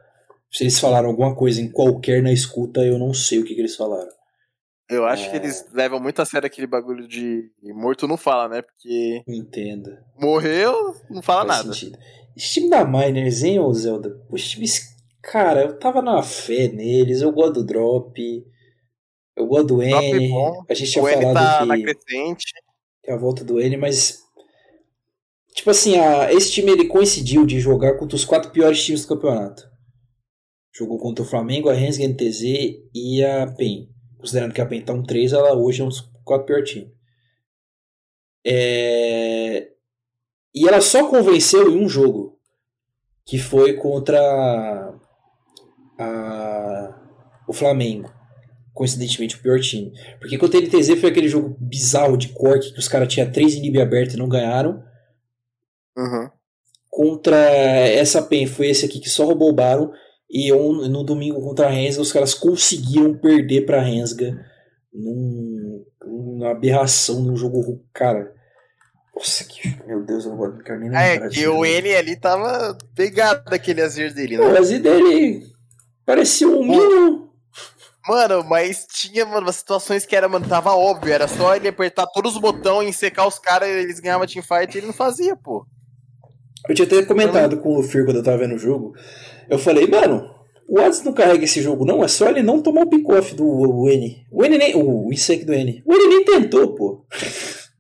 [0.53, 3.61] Se eles falaram alguma coisa em qualquer na escuta, eu não sei o que, que
[3.61, 4.11] eles falaram.
[4.89, 5.31] Eu acho é...
[5.31, 8.63] que eles levam muito a sério aquele bagulho de morto não fala, né?
[8.63, 9.25] Porque.
[9.27, 10.05] Entenda.
[10.17, 11.75] Morreu, não fala Faz nada.
[11.75, 11.99] Sentido.
[12.37, 14.19] Esse time da Miners, hein, ô Zelda?
[14.31, 14.92] Os times.
[15.23, 18.45] Cara, eu tava na fé neles, eu gosto do drop.
[19.37, 20.33] Eu gosto do N.
[20.69, 22.53] A gente tinha o falado N tá que, na crescente.
[23.03, 24.21] que é a volta do N, mas.
[25.55, 29.09] Tipo assim, a, esse time ele coincidiu de jogar contra os quatro piores times do
[29.09, 29.71] campeonato.
[30.75, 32.43] Jogou contra o Flamengo, a Rens, a NTZ
[32.95, 33.91] e a PEN.
[34.19, 36.91] Considerando que a PEN tá um 3, ela hoje é um dos quatro piores times.
[38.45, 39.69] É...
[40.55, 42.39] E ela só convenceu em um jogo.
[43.25, 44.99] que foi contra
[46.03, 47.01] a,
[47.49, 48.13] o Flamengo.
[48.73, 49.93] Coincidentemente, o pior time.
[50.19, 53.55] Porque contra o NTZ foi aquele jogo bizarro de cork que os caras tinham três
[53.55, 54.83] inib abertos e não ganharam.
[55.97, 56.31] Uhum.
[56.89, 59.91] Contra essa PEN foi esse aqui que só roubou o Baron.
[60.31, 64.35] E no domingo contra a Rensga, os caras conseguiram perder pra Rensga
[64.91, 67.85] num, numa aberração num jogo.
[67.93, 68.33] Cara,
[69.15, 69.77] nossa, que.
[69.87, 71.27] Meu Deus, eu não quero nem lembrar.
[71.27, 74.47] É, que o N ali tava pegado daquele Azir dele, né?
[74.47, 75.43] O Azir dele
[76.05, 77.33] parecia um mínimo.
[78.09, 81.13] Mano, mas tinha, mano, umas situações que era, mano, tava óbvio.
[81.13, 84.75] Era só ele apertar todos os botões e secar os caras e eles ganhavam teamfight
[84.75, 85.65] e ele não fazia, pô.
[86.69, 88.93] Eu tinha até comentado com o Fir quando eu tava vendo o jogo.
[89.49, 90.33] Eu falei, mano,
[90.69, 92.03] o Adams não carrega esse jogo, não.
[92.03, 94.27] É só ele não tomar o pick-off do o N.
[94.31, 94.75] O N nem.
[94.75, 95.83] O Insec do N.
[95.85, 97.07] O N nem tentou, pô.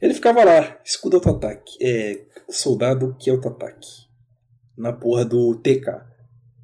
[0.00, 1.72] Ele ficava lá, escudo auto-ataque.
[1.82, 3.88] É, soldado que auto-ataque.
[4.76, 5.88] Na porra do TK.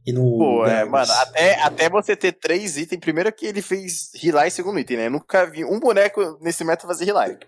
[0.07, 0.39] E no.
[0.39, 3.01] Pô, é, mano, até, até você ter três itens.
[3.01, 5.07] Primeiro que ele fez Relay segundo item, né?
[5.07, 7.39] Eu nunca vi um boneco nesse método fazer Relay.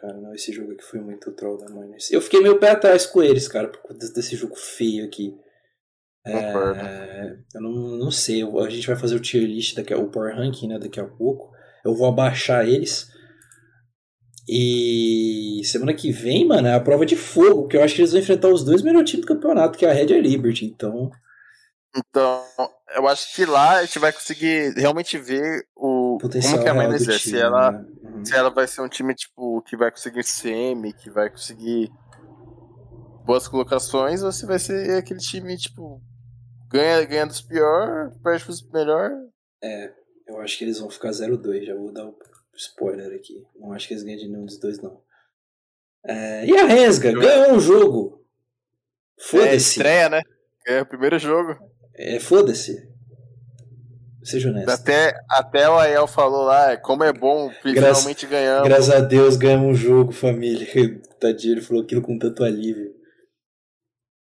[0.00, 1.90] Cara, não, esse jogo aqui foi muito troll da mãe.
[2.10, 5.34] Eu fiquei meio pé atrás com eles, cara, por conta desse jogo feio aqui.
[6.26, 10.10] É, eu não, não sei, a gente vai fazer o tier list, daqui a, o
[10.10, 11.50] Power Ranking, né, daqui a pouco.
[11.84, 13.08] Eu vou abaixar eles.
[14.48, 18.12] E semana que vem, mano, é a prova de fogo, que eu acho que eles
[18.12, 20.64] vão enfrentar os dois melhores times do campeonato, que é a Red e a Liberty,
[20.64, 21.10] então.
[21.98, 22.44] Então,
[22.94, 26.74] eu acho que lá a gente vai conseguir realmente ver o Potencial como que a
[26.74, 27.86] Minas é, se ela, né?
[28.02, 28.24] uhum.
[28.24, 31.90] se ela vai ser um time tipo que vai conseguir semi, que vai conseguir
[33.24, 36.00] boas colocações, ou se vai ser aquele time tipo
[36.68, 39.10] ganha, ganha dos pior, perde pros melhor.
[39.62, 39.92] É,
[40.28, 42.16] eu acho que eles vão ficar 0-2, já vou dar o
[42.54, 43.44] spoiler aqui.
[43.56, 45.02] Não acho que eles ganham de nenhum dos dois, não.
[46.04, 47.12] É, e a Resga?
[47.12, 48.24] Ganhou um jogo.
[49.18, 49.48] Foda-se.
[49.48, 50.22] É, estreia, né?
[50.66, 51.58] É o primeiro jogo.
[51.98, 52.88] É, foda-se.
[54.22, 54.68] Seja honesto.
[54.68, 58.68] Até, até o Ael falou lá, como é bom, finalmente Gra ganhamos.
[58.68, 60.66] Graças a Deus ganhamos um jogo, família.
[61.18, 62.92] Tadinho, ele falou aquilo com tanto alívio.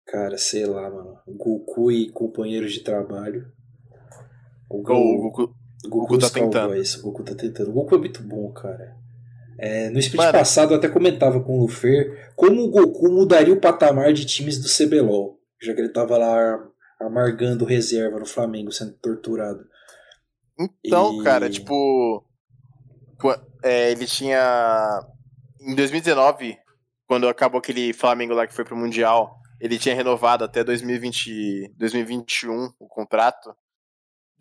[0.06, 1.18] Cara, sei lá, mano.
[1.28, 3.46] Goku e companheiros de trabalho.
[4.68, 5.54] O, Go, o Goku,
[5.84, 6.74] Goku, Goku tá tentando.
[6.74, 7.70] Isso, o Goku tá tentando.
[7.70, 8.96] O Goku é muito bom, cara.
[9.58, 10.32] É, no split Mano.
[10.32, 14.58] passado eu até comentava com o Lufer como o Goku mudaria o patamar de times
[14.58, 16.58] do CBLOL, já que ele tava lá
[17.00, 19.64] amargando reserva no Flamengo, sendo torturado.
[20.84, 21.24] Então, e...
[21.24, 22.24] cara, tipo.
[23.62, 25.00] É, ele tinha.
[25.60, 26.58] Em 2019,
[27.06, 32.70] quando acabou aquele Flamengo lá que foi pro Mundial, ele tinha renovado até 2020, 2021
[32.78, 33.54] o contrato.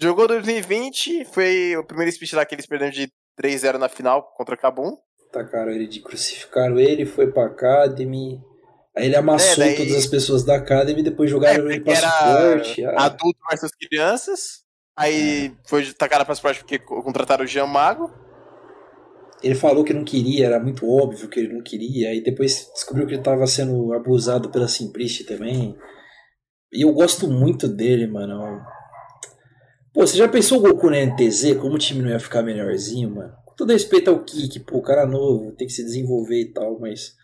[0.01, 4.55] Jogou 2020, foi o primeiro split lá que eles perderam de 3-0 na final contra
[4.55, 4.97] Cabum.
[5.31, 8.41] Tacaram ele de crucificaram ele, foi pra Academy.
[8.99, 9.77] Aí ele amassou é, daí...
[9.77, 12.85] todas as pessoas da Academy, depois jogaram é, ele pra suporte.
[12.85, 13.05] Ah.
[13.05, 14.63] Adulto versus crianças.
[14.95, 15.51] Aí é.
[15.65, 18.11] foi tacaram pra suporte porque contrataram o Jean Mago.
[19.41, 22.09] Ele falou que não queria, era muito óbvio que ele não queria.
[22.09, 25.77] Aí depois descobriu que ele tava sendo abusado pela Simplist também.
[26.73, 28.61] E eu gosto muito dele, mano.
[29.93, 31.57] Pô, você já pensou o Goku na NTZ?
[31.57, 33.31] Como o time não ia ficar melhorzinho, mano?
[33.45, 36.77] Com todo respeito ao Kik, pô, o cara novo, tem que se desenvolver e tal,
[36.77, 37.17] mas.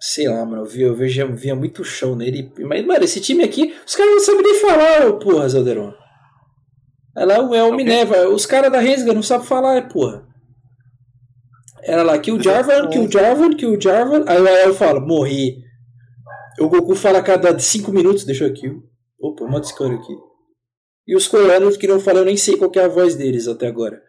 [0.00, 2.50] Sei lá, mano, eu via, eu via, via muito chão nele.
[2.60, 5.92] Mas, mano, esse time aqui, os caras não sabem nem falar, porra, Zelderon.
[7.16, 10.26] É lá é o Minerva, os caras da Rensga não sabem falar, porra.
[11.82, 14.24] Era lá, kill Jarvan, kill Jarvan, kill Jarvan.
[14.26, 15.58] Aí o Ael fala, morri.
[16.58, 18.82] O Goku fala a cada 5 minutos, deixa eu kill.
[19.20, 20.14] Opa, esse cara aqui.
[21.06, 23.66] E os coreanos que não falam, eu nem sei qual é a voz deles até
[23.66, 24.00] agora.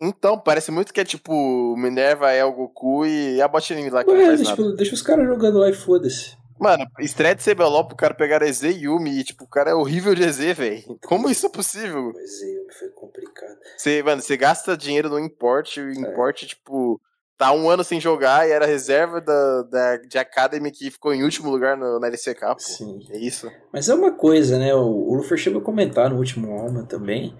[0.00, 4.10] Então, parece muito que é tipo Minerva, é o Goku e a bot lá que
[4.10, 6.36] Ué, não deixa, deixa os caras jogando lá e foda-se.
[6.58, 9.74] Mano, estreia de CBLOL pro cara pegar EZ e Yumi e, tipo, o cara é
[9.74, 10.98] horrível de EZ, velho.
[11.04, 12.12] Como isso é possível?
[12.16, 13.58] EZ Yumi foi complicado.
[13.76, 16.46] Você, mano, você gasta dinheiro no import, o import, é.
[16.46, 17.00] tipo,
[17.36, 21.22] tá um ano sem jogar e era reserva da, da, de Academy que ficou em
[21.22, 22.58] último lugar no, na LCK, pô.
[22.58, 23.06] Sim.
[23.10, 23.50] É isso.
[23.72, 24.74] Mas é uma coisa, né?
[24.74, 27.36] O, o Luffy chegou a comentar no último Alma também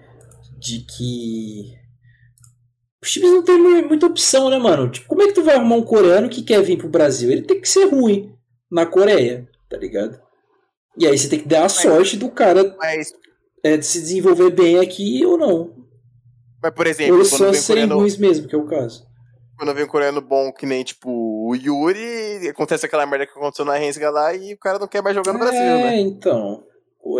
[0.59, 1.75] de que
[3.01, 4.89] os times não tem muita opção, né, mano?
[4.89, 7.31] Tipo, como é que tu vai arrumar um coreano que quer vir pro Brasil?
[7.31, 8.33] Ele tem que ser ruim
[8.71, 10.19] na Coreia, tá ligado?
[10.97, 13.13] E aí você tem que dar a sorte do cara mas...
[13.63, 15.75] é, de se desenvolver bem aqui ou não.
[16.61, 17.99] Mas, por exemplo, ou só serem coreano...
[17.99, 19.07] ruins mesmo, que é o caso
[19.57, 23.65] quando vem um coreano bom que nem, tipo, o Yuri, acontece aquela merda que aconteceu
[23.65, 25.95] na Rensga lá e o cara não quer mais jogar no é, Brasil, né?
[25.95, 26.63] É, então.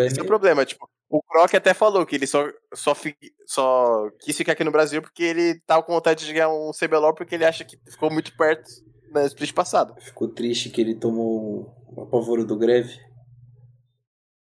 [0.02, 4.10] Esse é o problema, tipo, o Croc até falou que ele só, só, fi, só
[4.20, 7.36] quis ficar aqui no Brasil porque ele tava com vontade de ganhar um CBLOL porque
[7.36, 8.70] ele acha que ficou muito perto
[9.14, 9.96] no split passado.
[10.02, 13.00] Ficou triste que ele tomou o apavoro do greve.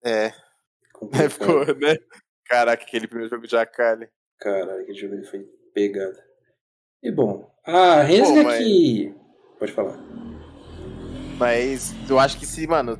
[0.04, 0.26] É.
[0.26, 0.32] é
[1.28, 1.96] ficou, né?
[2.46, 4.08] Caraca, aquele primeiro jogo de Akali.
[4.38, 5.44] Caralho, aquele jogo ele foi
[5.74, 6.16] pegado.
[7.02, 8.58] E bom, a Rensga mas...
[8.58, 9.14] que.
[9.58, 9.98] Pode falar.
[11.38, 12.98] Mas eu acho que se, mano,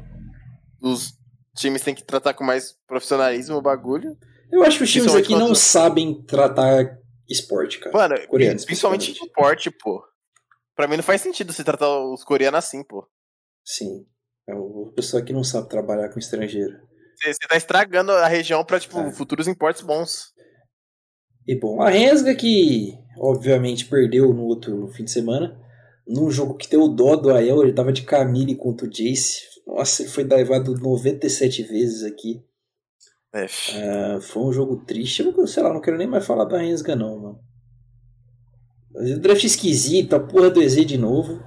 [0.80, 1.18] os
[1.59, 4.17] times têm que tratar com mais profissionalismo o bagulho.
[4.51, 6.99] Eu acho que os times aqui não sabem tratar
[7.29, 7.97] esporte, cara.
[7.97, 10.03] Mano, coreanos, principalmente esporte, pô.
[10.75, 13.07] Pra mim não faz sentido se tratar os coreanos assim, pô.
[13.65, 14.07] Sim.
[14.49, 16.75] É o pessoal que não sabe trabalhar com estrangeiro.
[17.23, 19.11] Você, tá estragando a região pra, tipo, é.
[19.11, 20.33] futuros importes bons.
[21.47, 25.59] E bom, a Rensga que obviamente perdeu no outro fim de semana,
[26.07, 29.43] num jogo que tem o dó do Ael, ele tava de Camille contra o Jace.
[29.69, 32.43] Nossa, ele foi divado 97 vezes aqui.
[33.35, 33.45] É.
[33.45, 35.23] Uh, foi um jogo triste.
[35.23, 37.41] Eu, sei lá, não quero nem mais falar da Rensga, não, mano.
[38.95, 41.39] O draft esquisito, a porra do EZ de novo.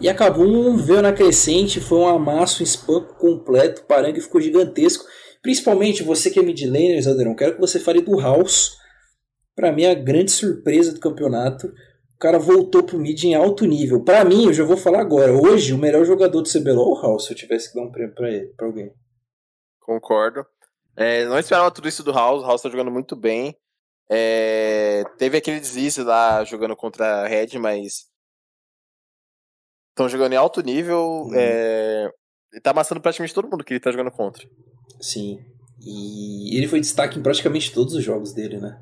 [0.00, 4.40] E acabou um veio na crescente, foi um amasso, um espanco completo, o parangue ficou
[4.40, 5.04] gigantesco.
[5.42, 8.78] Principalmente você que é mid laner, Zalderão, quero que você fale do House.
[9.54, 11.70] Para mim, a grande surpresa do campeonato.
[12.22, 14.04] O cara voltou pro mid em alto nível.
[14.04, 15.32] Para mim, eu já vou falar agora.
[15.32, 17.90] Hoje, o melhor jogador do CBLOL é o House, se eu tivesse que dar um
[17.90, 18.94] prêmio pra ele, pra alguém.
[19.80, 20.46] Concordo.
[20.94, 22.44] É, não esperava tudo isso do House.
[22.44, 23.56] O House tá jogando muito bem.
[24.08, 28.12] É, teve aquele deslize lá jogando contra a Red, mas
[29.92, 31.24] Estão jogando em alto nível.
[31.24, 31.34] Uhum.
[31.34, 32.08] É...
[32.52, 34.46] Ele tá amassando praticamente todo mundo que ele tá jogando contra.
[35.00, 35.44] Sim.
[35.80, 38.80] E ele foi destaque em praticamente todos os jogos dele, né?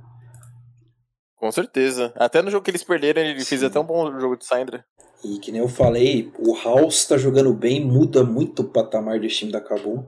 [1.40, 2.12] Com certeza.
[2.14, 3.46] Até no jogo que eles perderam, ele Sim.
[3.46, 4.84] fez até um bom jogo de Syndra.
[5.24, 9.36] E que nem eu falei, o House tá jogando bem, muda muito o patamar desse
[9.36, 10.06] time da Kabum.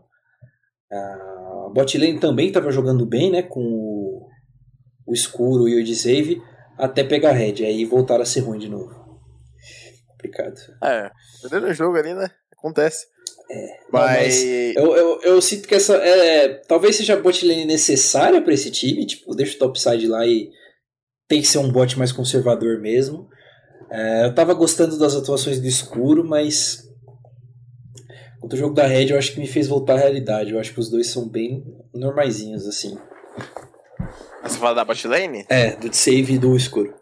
[0.92, 3.42] A bot lane também tava jogando bem, né?
[3.42, 4.28] Com o,
[5.06, 6.42] o Escuro e o Edsave,
[6.78, 7.64] até pegar Red.
[7.64, 9.02] Aí voltaram a ser ruim de novo
[10.22, 10.60] complicado.
[10.82, 11.10] É,
[11.42, 12.30] perdendo jogo ali, né?
[12.56, 13.06] Acontece.
[13.50, 14.44] É, mas, mas
[14.76, 18.70] eu, eu, eu, sinto que essa é, talvez seja a bot lane necessária para esse
[18.70, 20.50] time, tipo, deixa o topside lá e
[21.32, 23.26] tem que ser um bot mais conservador mesmo.
[23.90, 26.86] É, eu tava gostando das atuações do escuro, mas
[28.38, 30.52] contra o jogo da Red eu acho que me fez voltar à realidade.
[30.52, 31.64] Eu acho que os dois são bem
[31.94, 32.98] normaizinhos, assim.
[34.42, 35.46] Você fala da bot lane?
[35.48, 36.94] É, do save e do escuro.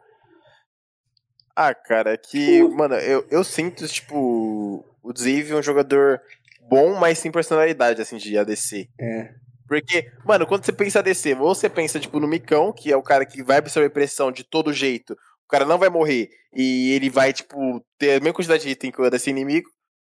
[1.56, 2.72] Ah, cara, é que, uh.
[2.72, 6.20] mano, eu, eu sinto, tipo, o Ziv é um jogador
[6.68, 8.88] bom, mas sem personalidade, assim, de ADC.
[8.96, 9.34] É.
[9.70, 13.24] Porque, mano, quando você pensa ADC, você pensa, tipo, no Micão, que é o cara
[13.24, 17.32] que vai absorver pressão de todo jeito, o cara não vai morrer, e ele vai,
[17.32, 19.70] tipo, ter a mesma quantidade de item que o ADC inimigo,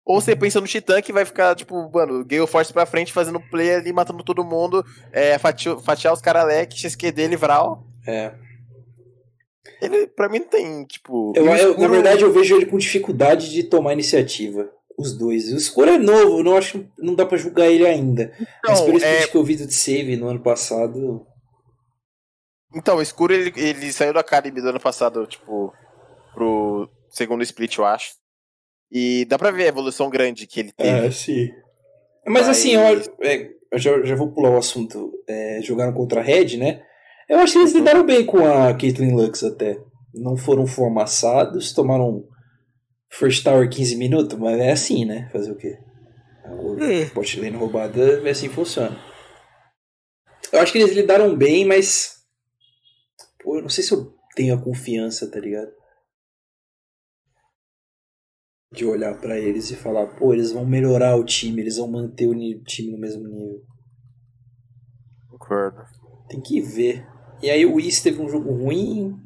[0.05, 3.39] ou você pensa no Titã que vai ficar, tipo, mano, Gale Force pra frente, fazendo
[3.49, 7.87] play ali, matando todo mundo, é, fatiar, fatiar os caras leque, XQ dele, Vral.
[8.09, 8.35] É.
[9.81, 11.33] Ele, pra mim, não tem, tipo.
[11.37, 14.69] Eu, eu, na verdade, eu vejo ele com dificuldade de tomar iniciativa.
[14.97, 15.53] Os dois.
[15.53, 18.32] O escuro é novo, não acho não dá para julgar ele ainda.
[18.40, 19.26] Então, Mas pelo é...
[19.26, 21.26] que eu vi do Save no ano passado.
[22.74, 25.72] Então, o escuro ele, ele saiu da Academy do ano passado, tipo,
[26.32, 28.14] pro segundo split, eu acho.
[28.90, 31.07] E dá pra ver a evolução grande que ele teve.
[31.07, 31.51] É, sim.
[32.26, 32.59] Mas, Mas...
[32.59, 32.82] assim, eu,
[33.22, 35.12] é, eu já, já vou pular o assunto.
[35.28, 36.82] É, jogaram contra a Red, né?
[37.28, 39.78] Eu acho que eles lidaram bem com a Caitlyn Lux até.
[40.14, 42.24] Não foram formaçados, tomaram
[43.15, 45.29] First Tower 15 minutos, mas é assim, né?
[45.31, 45.79] Fazer o quê?
[46.45, 47.05] O é.
[47.11, 48.99] bot lane roubada é assim funciona.
[50.53, 52.25] Eu acho que eles lidaram bem, mas.
[53.41, 55.71] Pô, eu não sei se eu tenho a confiança, tá ligado?
[58.73, 62.27] De olhar para eles e falar, pô, eles vão melhorar o time, eles vão manter
[62.27, 63.62] o time no mesmo nível.
[65.31, 65.85] Concordo.
[66.29, 67.07] Tem que ver.
[67.41, 69.17] E aí o Whis teve um jogo ruim.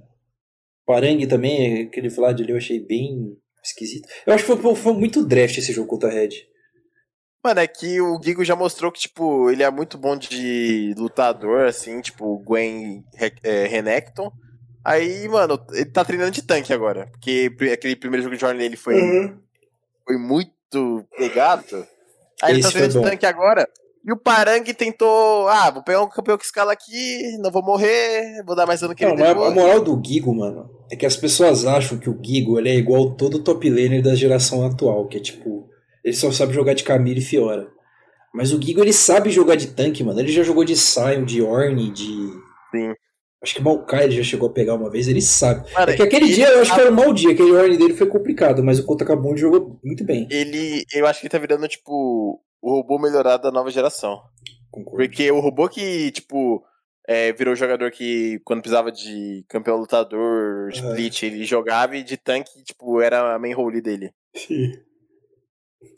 [0.85, 4.09] Parangue também, aquele Vlad ali eu achei bem esquisito.
[4.27, 6.31] Eu acho que foi, foi muito draft esse jogo contra a Red.
[7.45, 11.67] Mano, é que o Gigo já mostrou que, tipo, ele é muito bom de lutador,
[11.67, 13.05] assim, tipo, Gwen
[13.43, 14.31] é, Renekton.
[14.85, 17.07] Aí, mano, ele tá treinando de tanque agora.
[17.13, 19.39] Porque aquele primeiro jogo de Jornal dele foi, uhum.
[20.05, 21.87] foi muito pegado.
[22.43, 23.69] Aí Esse ele tá treinando de tanque agora.
[24.09, 25.47] E o Parang tentou.
[25.49, 28.95] Ah, vou pegar um campeão que escala aqui, não vou morrer, vou dar mais dano
[28.95, 29.53] que não, ele depois.
[29.53, 32.75] A moral do Gigo, mano, é que as pessoas acham que o Gigo ele é
[32.75, 35.69] igual todo top laner da geração atual, que é tipo.
[36.03, 37.69] Ele só sabe jogar de Camille e Fiora.
[38.33, 40.19] Mas o Gigo ele sabe jogar de tanque, mano.
[40.19, 42.31] Ele já jogou de Sion, de Ornn, de.
[42.71, 42.95] Sim.
[43.43, 45.71] Acho que Maokai ele já chegou a pegar uma vez, ele sabe.
[45.71, 47.95] Cara, é que aquele dia eu acho que era um mau dia, aquele Ornn dele
[47.95, 50.27] foi complicado, mas o Kota Kabum jogou muito bem.
[50.31, 50.83] Ele.
[50.95, 54.21] Eu acho que ele tá virando, tipo, o robô melhorado da nova geração.
[54.71, 54.97] Concordo.
[54.99, 56.63] Porque o robô que, tipo,
[57.07, 62.63] é, virou jogador que, quando precisava de campeão lutador, split, ele jogava e de tanque,
[62.63, 64.11] tipo, era a main role dele.
[64.35, 64.73] Sim.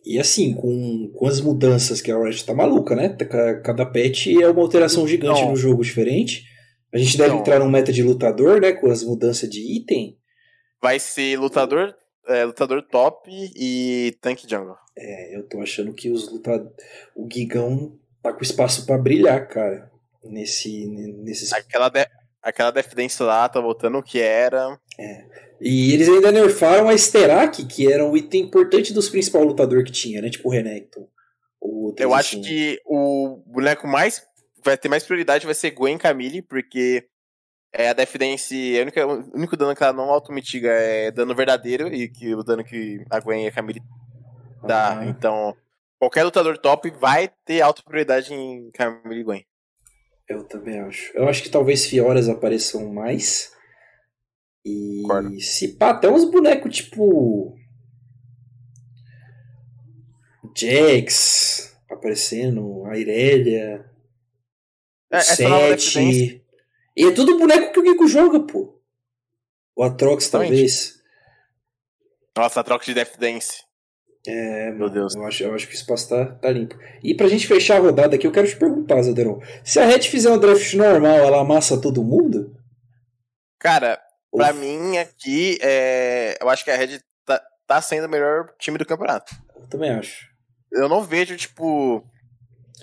[0.04, 3.08] E assim, com, com as mudanças que a Riot tá maluca, né?
[3.64, 5.50] Cada patch é uma alteração gigante Não.
[5.50, 6.44] no jogo diferente.
[6.92, 7.40] A gente deve Não.
[7.40, 8.72] entrar num meta de lutador, né?
[8.72, 10.18] Com as mudanças de item.
[10.82, 11.94] Vai ser lutador,
[12.30, 14.76] é, lutador top e tanque jungle.
[14.96, 16.72] É, eu tô achando que os lutadores.
[17.14, 19.90] O Gigão tá com espaço para brilhar, cara.
[20.24, 20.86] Nesse.
[20.86, 21.52] Nesses...
[21.52, 22.06] Aquela, de...
[22.42, 24.78] Aquela Death Dance lá tá voltando o que era.
[24.98, 25.24] É.
[25.60, 29.92] E eles ainda nerfaram a Sterak, que era um item importante dos principais lutadores que
[29.92, 30.30] tinha, né?
[30.30, 31.06] Tipo o Renekton.
[31.96, 32.42] Eu acho assim.
[32.42, 34.22] que o boneco mais.
[34.62, 37.06] Vai ter mais prioridade vai ser Gwen Camille, porque
[37.72, 38.78] é a Death Dance.
[38.78, 42.42] A única, o único dano que ela não auto-mitiga é dano verdadeiro, e que o
[42.42, 43.82] dano que a Gwen e a Camille
[44.66, 45.00] dá.
[45.00, 45.06] Ah.
[45.06, 45.56] Então,
[45.98, 49.46] qualquer lutador top vai ter alta prioridade em Camille e Gwen.
[50.28, 51.12] Eu também acho.
[51.16, 53.52] Eu acho que talvez Fioras apareçam mais.
[54.64, 55.02] E
[55.40, 57.56] se pá, até uns bonecos tipo.
[60.56, 63.84] Jax aparecendo, a Irelia.
[65.10, 66.42] É, Sete.
[66.96, 68.80] E é tudo boneco que o Kiko joga, pô.
[69.76, 71.00] O Atrox, talvez.
[72.36, 73.62] Nossa, Atrox de Death Dance.
[74.26, 75.14] É, meu Deus.
[75.14, 76.76] Eu acho, eu acho que o espaço tá, tá limpo.
[77.02, 79.40] E pra gente fechar a rodada aqui, eu quero te perguntar, Zaderon.
[79.64, 82.54] Se a Red fizer um draft normal, ela amassa todo mundo?
[83.58, 84.00] Cara,
[84.32, 84.42] Uf.
[84.42, 86.36] pra mim aqui, é...
[86.40, 89.34] eu acho que a Red tá, tá sendo o melhor time do campeonato.
[89.56, 90.28] Eu também acho.
[90.72, 92.04] Eu não vejo, tipo.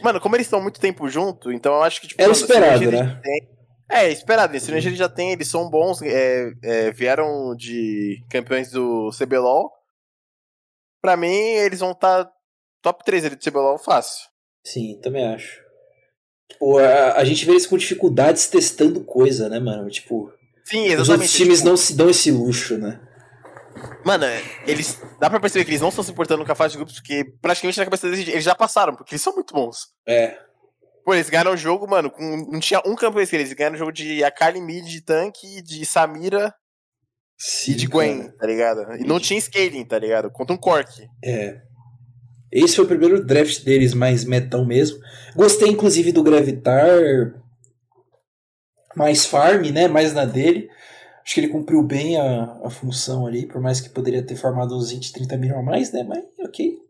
[0.01, 2.21] Mano, como eles estão muito tempo junto, então eu acho que, tipo.
[2.21, 3.19] É esperado, né?
[3.23, 3.56] Tem...
[3.89, 4.55] É, esperado.
[4.55, 4.77] Esse uhum.
[4.77, 9.71] eles já tem, eles são bons, é, é, vieram de campeões do CBLOL
[11.01, 12.31] Pra mim, eles vão estar tá
[12.81, 14.27] top 3 ali do CBLOL fácil.
[14.65, 15.61] Sim, também acho.
[16.49, 19.89] Tipo, a, a gente vê eles com dificuldades testando coisa, né, mano?
[19.89, 20.31] Tipo.
[20.65, 21.01] Sim, exatamente.
[21.01, 21.69] Os outros times tipo...
[21.69, 22.99] não se dão esse luxo, né?
[24.03, 24.25] Mano,
[24.65, 24.99] eles.
[25.19, 27.23] Dá pra perceber que eles não estão se importando com a fase de grupos, porque
[27.41, 29.89] praticamente na cabeça deles eles já passaram, porque eles são muito bons.
[30.07, 30.37] É.
[31.07, 33.79] Pô, eles ganharam o jogo, mano, com, não tinha um campeão que eles ganharam o
[33.79, 36.53] jogo de Akali Mid, de tanque, de Samira
[37.37, 38.33] Sim, e de Gwen, cara.
[38.37, 38.81] tá ligado?
[38.97, 40.29] E não tinha scaling, tá ligado?
[40.29, 41.07] Contra um Cork.
[41.23, 41.61] É.
[42.51, 44.99] Esse foi o primeiro draft deles mais metal mesmo.
[45.33, 46.99] Gostei, inclusive, do Gravitar.
[48.93, 49.87] Mais farm, né?
[49.87, 50.69] Mais na dele.
[51.23, 54.75] Acho que ele cumpriu bem a, a função ali, por mais que poderia ter formado
[54.75, 56.03] uns 20, 30 mil a mais, né?
[56.03, 56.85] Mas ok.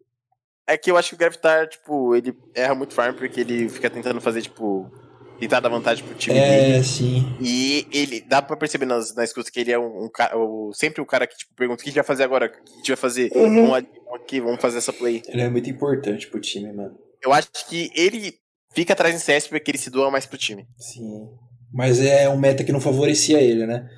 [0.67, 3.89] É que eu acho que o Gravitar, tipo, ele erra muito farm porque ele fica
[3.89, 4.91] tentando fazer, tipo,
[5.39, 6.83] tentar dar vantagem pro time é, dele.
[6.83, 7.25] sim.
[7.39, 10.35] E ele, dá pra perceber nas, na escuta que ele é um, um cara,
[10.73, 12.73] sempre o cara que tipo, pergunta o que a gente vai fazer agora, o que
[12.73, 13.67] a gente vai fazer, uhum.
[13.67, 15.21] vamos aqui, vamos fazer essa play.
[15.27, 16.97] Ele é muito importante pro time, mano.
[17.23, 18.33] Eu acho que ele
[18.73, 20.67] fica atrás em CS porque ele se doa mais pro time.
[20.77, 21.29] Sim.
[21.73, 23.89] Mas é um meta que não favorecia ele, né?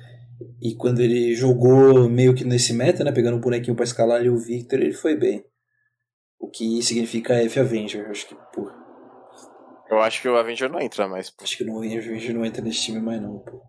[0.60, 3.12] E quando ele jogou meio que nesse meta, né?
[3.12, 5.44] Pegando um bonequinho pra escalar ali o Victor, ele foi bem.
[6.40, 8.08] O que significa F Avenger.
[8.10, 8.74] Acho que, porra.
[9.90, 11.28] Eu acho que o Avenger não entra mais.
[11.28, 11.44] Pô.
[11.44, 13.60] Acho que o Avenger não entra nesse time mais não, pô.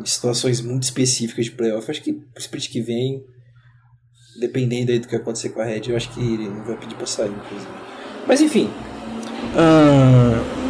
[0.00, 3.22] Em situações muito específicas de playoff, acho que o split que vem,
[4.38, 6.94] dependendo aí do que acontecer com a Red, eu acho que ele não vai pedir
[6.94, 7.70] pra sair, inclusive.
[8.26, 8.70] Mas enfim.
[9.56, 10.66] Uh,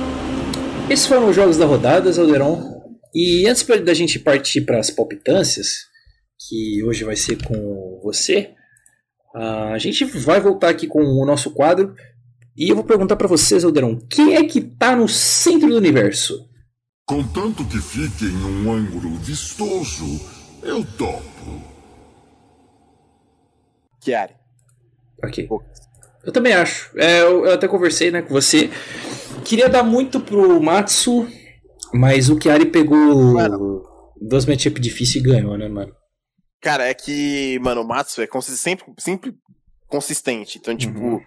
[0.91, 2.77] esses foram os jogos da rodada, Zalderon.
[3.15, 5.87] E antes da gente partir para as palpitâncias,
[6.49, 8.55] que hoje vai ser com você,
[9.37, 11.95] uh, a gente vai voltar aqui com o nosso quadro
[12.57, 16.49] e eu vou perguntar para vocês, Alderon, quem é que tá no centro do universo?
[17.07, 20.21] Contanto que fique em um ângulo vistoso,
[20.63, 21.63] eu topo.
[24.03, 24.35] Chiari.
[25.23, 25.49] Ok.
[26.25, 26.91] Eu também acho.
[26.99, 28.71] É, eu, eu, até conversei né, com você.
[29.45, 31.29] Queria dar muito pro Matsu,
[31.93, 33.85] mas o Chiari pegou mano.
[34.21, 35.95] dois matchups difíceis e ganhou, né, mano?
[36.61, 39.35] Cara, é que, mano, o Matsu é sempre, sempre
[39.89, 40.59] consistente.
[40.59, 41.21] Então, tipo, uhum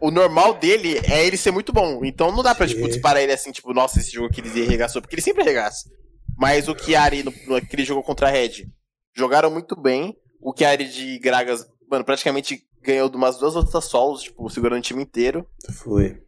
[0.00, 2.04] o normal dele é ele ser muito bom.
[2.04, 5.00] Então não dá pra, tipo, disparar ele assim, tipo, nossa, esse jogo que ele arregaçou,
[5.00, 5.90] porque ele sempre arregaça.
[6.36, 8.66] Mas o Chiari, no, no, que ele jogou contra a Red,
[9.14, 10.16] jogaram muito bem.
[10.40, 14.82] O Chiari de Gragas, mano, praticamente ganhou de umas duas outras solos, tipo, segurando o
[14.82, 15.46] time inteiro.
[15.72, 16.20] Foi.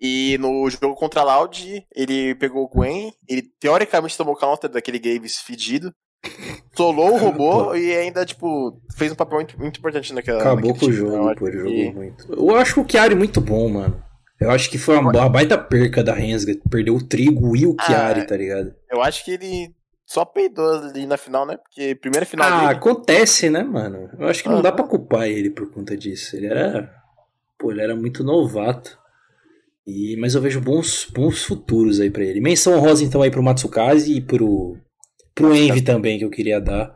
[0.00, 4.98] E no jogo contra a Loud, ele pegou o Gwen, ele teoricamente tomou counter daquele
[4.98, 5.94] Gaves fedido.
[6.76, 10.40] Solou o robô e ainda, tipo, fez um papel muito, muito importante naquela.
[10.40, 12.32] Acabou com o jogo, pô, ele jogou muito.
[12.32, 14.02] Eu acho o Chiari muito bom, mano.
[14.40, 16.54] Eu acho que foi uma, uma baita perca da Rensga.
[16.68, 18.74] Perdeu o Trigo e o ah, Chiari, ah, tá ligado?
[18.90, 19.72] Eu acho que ele
[20.04, 21.56] só peidou ali na final, né?
[21.56, 22.46] Porque primeira final.
[22.46, 22.72] Ah, dele...
[22.72, 24.10] acontece, né, mano?
[24.18, 26.36] Eu acho que não dá pra culpar ele por conta disso.
[26.36, 26.90] Ele era.
[27.58, 28.98] Pô, ele era muito novato.
[29.86, 32.40] E, mas eu vejo bons, bons futuros aí pra ele.
[32.40, 34.78] Menção rosa então aí pro Matsukaze e pro,
[35.34, 36.94] pro Envy também que eu queria dar.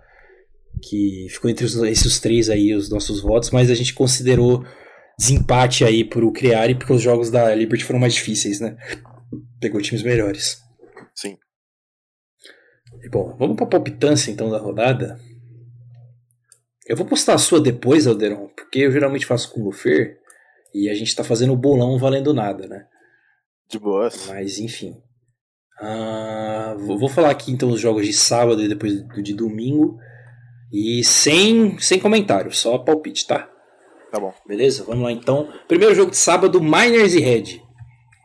[0.83, 4.65] Que ficou entre os, esses três aí os nossos votos, mas a gente considerou
[5.19, 8.77] desempate aí pro Criari porque os jogos da Liberty foram mais difíceis, né?
[9.61, 10.63] Pegou times melhores.
[11.15, 11.37] Sim.
[13.03, 15.19] E, bom, vamos pra palpitância então da rodada.
[16.87, 20.19] Eu vou postar a sua depois, Alderon, porque eu geralmente faço com o Lufer
[20.73, 22.87] e a gente tá fazendo o bolão valendo nada, né?
[23.69, 24.27] De boas.
[24.29, 25.03] Mas enfim.
[25.81, 29.99] Ah, vou vou falar aqui então os jogos de sábado e depois do de domingo.
[30.73, 33.49] E sem, sem comentário, só palpite, tá?
[34.11, 34.35] Tá bom.
[34.47, 34.85] Beleza?
[34.85, 35.53] Vamos lá então.
[35.67, 37.63] Primeiro jogo de sábado, Miners e Red.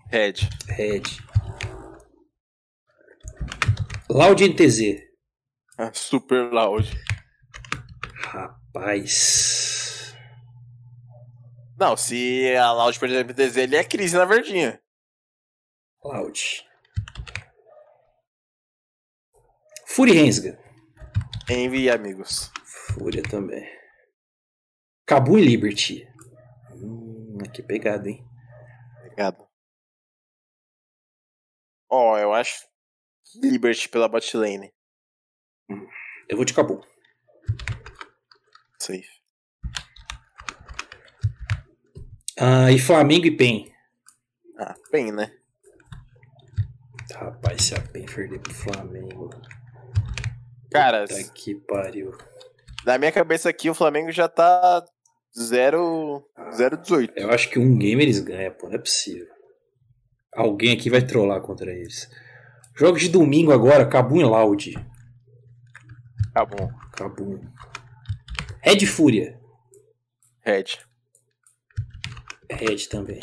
[0.10, 0.34] Red.
[0.68, 1.04] Red.
[4.10, 5.02] Loud NTZ.
[5.78, 6.90] Ah, Super loud.
[8.28, 10.14] Rapaz.
[11.80, 14.80] Não, se a Loud perder a MTZ, ele é crise na verdinha.
[16.04, 16.64] Loud.
[19.94, 20.58] Fury Rensga.
[21.48, 22.52] Envy e amigos.
[22.66, 23.64] Fúria também.
[25.06, 26.08] Cabu e Liberty.
[26.72, 28.26] Hum, que pegada, hein?
[29.02, 29.48] Obrigado.
[31.88, 32.68] Ó, eu acho
[33.24, 34.74] que Liberty pela bot lane.
[36.28, 36.84] Eu vou de Cabu.
[38.80, 39.22] Safe.
[42.40, 43.72] Ah, e Flamengo e PEN.
[44.58, 45.32] Ah, bem, né?
[47.14, 49.30] Rapaz, se a PEN perder pro Flamengo.
[50.74, 52.12] Cara, Puta que pariu.
[52.86, 54.84] na minha cabeça aqui o Flamengo já tá
[55.38, 56.24] 0
[56.58, 57.14] 0-18.
[57.16, 58.68] Eu acho que um game eles ganham, pô.
[58.68, 59.28] Não é possível.
[60.36, 62.10] Alguém aqui vai trollar contra eles.
[62.76, 64.74] Jogos de domingo agora, Cabum e Loud.
[66.36, 66.72] Bom.
[66.94, 67.40] Cabum.
[68.62, 69.40] Red Fúria.
[70.42, 70.64] Red.
[72.50, 73.20] Red também.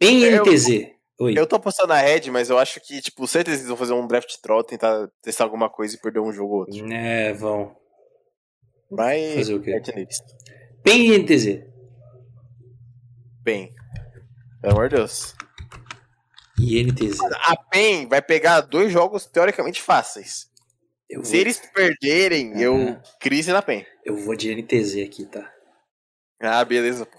[0.00, 0.94] E Eu- NTZ.
[1.18, 1.38] Oi.
[1.38, 4.06] Eu tô apostando na Red, mas eu acho que, tipo, certeza eles vão fazer um
[4.06, 6.92] draft troll, tentar testar alguma coisa e perder um jogo ou outro.
[6.92, 7.74] É, vão.
[8.90, 9.34] Mas.
[9.34, 9.80] Fazer o quê?
[10.82, 11.64] PEN e NTZ.
[13.42, 13.74] Bem.
[14.60, 15.34] Pelo amor de Deus.
[16.58, 17.18] E NTZ.
[17.46, 20.50] A PEN vai pegar dois jogos teoricamente fáceis.
[21.08, 22.74] Eu Se vou, eles perderem, eu.
[22.74, 23.02] Aham.
[23.20, 23.86] Crise na PEN.
[24.04, 25.50] eu vou de NTZ aqui, tá?
[26.40, 27.06] Ah, beleza.
[27.06, 27.18] pô.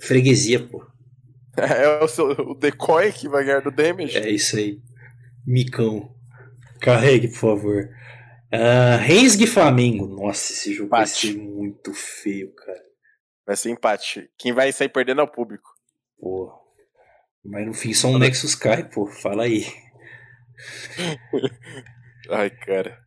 [0.00, 0.86] Freguesia, pô.
[1.76, 4.16] É o, seu, o decoy que vai ganhar do damage.
[4.18, 4.78] É isso aí.
[5.46, 6.14] Micão.
[6.80, 7.88] Carregue, por favor.
[8.52, 10.06] Uh, Rensga e Flamengo.
[10.06, 11.32] Nossa, esse jogo vai Empate.
[11.32, 12.84] ser muito feio, cara.
[13.46, 14.30] Vai ser empate.
[14.36, 15.68] Quem vai sair perdendo é o público.
[16.18, 16.52] Pô.
[17.44, 19.06] Mas no fim só um Nexus cai, pô.
[19.06, 19.64] Fala aí.
[22.30, 22.98] Ai, cara.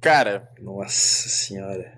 [0.00, 1.97] Cara, Nossa senhora.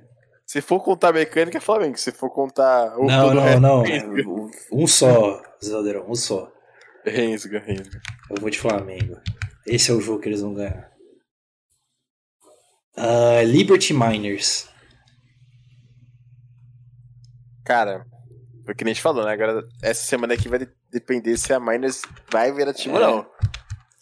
[0.50, 1.96] Se for contar mecânica, é Flamengo.
[1.96, 4.50] Se for contar o não, não, resto, não.
[4.72, 6.10] Um só, Zadeirão.
[6.10, 6.52] Um só.
[7.04, 8.00] Rensga, Rensga.
[8.28, 9.16] Eu vou de Flamengo.
[9.66, 10.90] Esse é o jogo que eles vão ganhar.
[12.96, 14.68] Ah, Liberty Miners.
[17.64, 18.04] Cara,
[18.64, 19.32] foi que nem a gente falou, né?
[19.32, 23.06] Agora, essa semana aqui vai de- depender se a Miners vai ver ativo ou É.
[23.06, 23.26] não.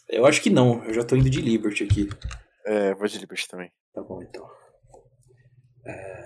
[0.09, 0.83] Eu acho que não.
[0.85, 2.09] Eu já tô indo de Liberty aqui.
[2.65, 3.71] É, vou de Liberty também.
[3.93, 4.49] Tá bom, então.
[5.87, 6.18] É,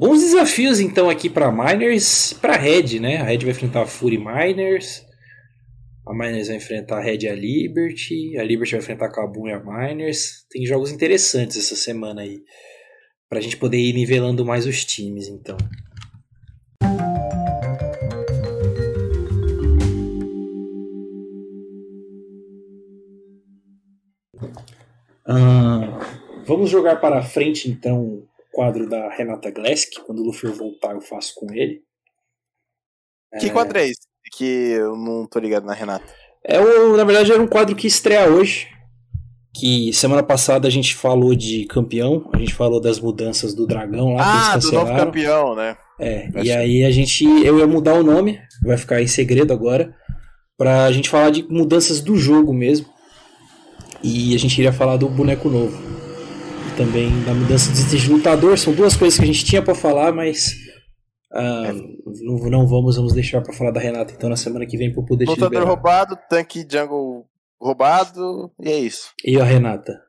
[0.00, 2.32] Bons desafios, então, aqui pra Miners.
[2.32, 3.18] Pra Red, né?
[3.18, 5.04] A Red vai enfrentar a Fury Miners.
[6.08, 8.38] A Miners vai enfrentar a Red e a Liberty.
[8.38, 10.46] A Liberty vai enfrentar a Kabum e a Miners.
[10.50, 12.40] Tem jogos interessantes essa semana aí.
[13.28, 15.58] Pra gente poder ir nivelando mais os times, então.
[25.26, 25.98] Ah,
[26.46, 30.00] vamos jogar para frente então quadro da Renata Glesk.
[30.06, 31.82] Quando o Luffy voltar, eu faço com ele.
[33.38, 34.00] Que quadro é esse?
[34.32, 36.04] Que eu não tô ligado na Renata.
[36.44, 38.68] É o, na verdade, era um quadro que estreia hoje.
[39.52, 44.14] Que semana passada a gente falou de campeão, a gente falou das mudanças do dragão
[44.14, 45.76] lá Ah, do novo campeão, né?
[45.98, 47.24] É, Acho- e aí a gente.
[47.24, 49.94] Eu ia mudar o nome, vai ficar em segredo agora.
[50.56, 52.86] Pra gente falar de mudanças do jogo mesmo.
[54.02, 55.76] E a gente iria falar do boneco novo.
[56.80, 58.58] Também da mudança de lutador.
[58.58, 60.54] São duas coisas que a gente tinha pra falar, mas.
[61.30, 61.72] ah,
[62.22, 65.04] não, não vamos, vamos deixar pra falar da Renata então na semana que vem eu
[65.04, 67.26] poder Lutador roubado, tanque jungle
[67.60, 69.10] roubado, e é isso.
[69.22, 70.00] E a Renata?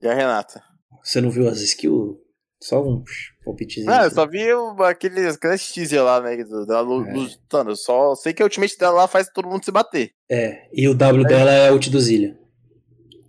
[0.00, 0.62] E a Renata?
[1.04, 2.16] Você não viu as skills?
[2.58, 3.04] Só um
[3.44, 3.92] palpitezinho.
[3.92, 4.40] Ah, eu só vi
[4.86, 6.36] aqueles, aqueles teaser lá, né?
[6.38, 7.12] Dela lu- É.
[7.12, 7.70] lutando.
[7.72, 10.10] Eu só sei que a ultimate dela lá faz todo mundo se bater.
[10.30, 12.34] É, e o W dela é ult do Zilha.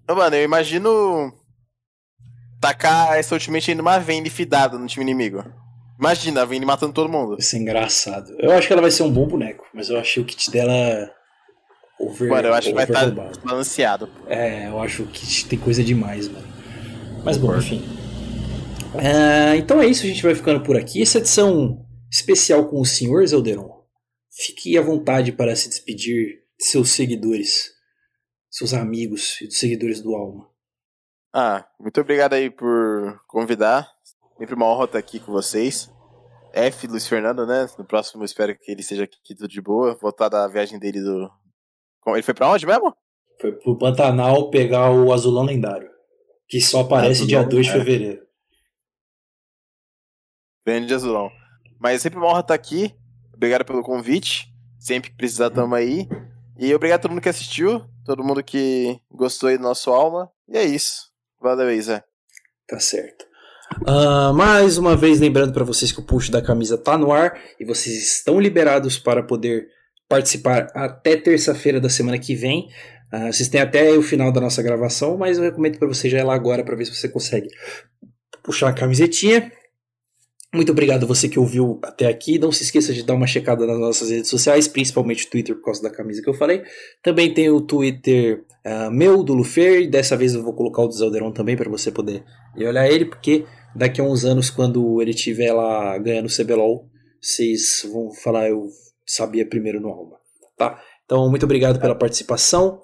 [0.01, 1.31] Então, mano, eu imagino
[2.59, 5.43] tacar essa ultimate numa Vayne fidada no time inimigo.
[5.99, 7.31] Imagina, vindo matando todo mundo.
[7.31, 8.33] Vai ser engraçado.
[8.39, 10.73] Eu acho que ela vai ser um bom boneco, mas eu achei o kit dela.
[11.99, 13.39] Over, Mano, eu acho que vai estar overroubado.
[13.43, 14.09] balanceado.
[14.27, 16.47] É, eu acho que tem coisa demais, mano.
[17.25, 17.83] Mas bom, enfim.
[18.95, 21.01] Ah, então é isso, a gente vai ficando por aqui.
[21.01, 23.83] Essa edição especial com o senhor Zelderon.
[24.31, 27.71] Fique à vontade para se despedir de seus seguidores,
[28.49, 30.47] seus amigos e dos seguidores do Alma.
[31.33, 33.87] Ah, muito obrigado aí por convidar.
[34.37, 35.91] Sempre uma honra estar aqui com vocês.
[36.53, 37.67] F, Luiz Fernando, né?
[37.77, 39.95] No próximo espero que ele esteja aqui tudo de boa.
[39.95, 41.29] Voltar da viagem dele do.
[42.07, 42.95] Ele foi pra onde mesmo?
[43.39, 45.89] Foi pro Pantanal pegar o Azulão Lendário,
[46.47, 47.85] que só aparece Azulão dia 2 de Lendário.
[47.85, 48.27] fevereiro.
[50.65, 51.29] Grande Azulão.
[51.79, 52.95] Mas é sempre uma honra estar aqui.
[53.33, 54.51] Obrigado pelo convite.
[54.79, 56.07] Sempre que precisar, tamo aí.
[56.57, 60.31] E obrigado a todo mundo que assistiu, todo mundo que gostou aí do nosso alma.
[60.47, 61.08] E é isso.
[61.41, 61.81] Valeu aí.
[62.67, 63.25] Tá certo.
[63.85, 67.39] Ah, mais uma vez lembrando para vocês que o push da camisa tá no ar
[67.59, 69.67] e vocês estão liberados para poder
[70.07, 72.67] participar até terça-feira da semana que vem.
[73.11, 76.19] Ah, vocês têm até o final da nossa gravação, mas eu recomendo para você já
[76.19, 77.47] ir lá agora para ver se você consegue
[78.43, 79.51] puxar a camisetinha.
[80.53, 82.39] Muito obrigado você que ouviu até aqui.
[82.39, 85.65] Não se esqueça de dar uma checada nas nossas redes sociais, principalmente o Twitter por
[85.65, 86.63] causa da camisa que eu falei.
[87.03, 90.87] Também tem o Twitter ah, meu, do Lufer, e dessa vez eu vou colocar o
[90.87, 92.23] do Zelderon também para você poder
[92.57, 93.45] olhar ele, porque
[93.75, 96.89] daqui a uns anos, quando ele estiver lá ganhando o CBLOL,
[97.21, 98.67] vocês vão falar eu
[99.05, 100.17] sabia primeiro no Alma.
[100.57, 100.81] Tá?
[101.05, 102.81] Então, muito obrigado pela participação.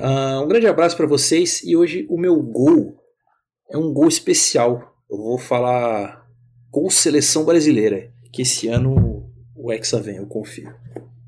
[0.00, 1.62] Ah, um grande abraço para vocês.
[1.62, 2.96] E hoje o meu gol
[3.70, 4.94] é um gol especial.
[5.10, 6.23] Eu vou falar
[6.74, 8.10] com seleção brasileira.
[8.32, 10.74] Que esse ano o Hexa vem, eu confio.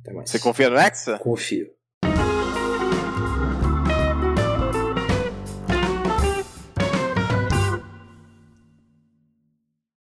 [0.01, 0.29] Até mais.
[0.29, 1.19] Você confia no Hexa?
[1.19, 1.71] Confio.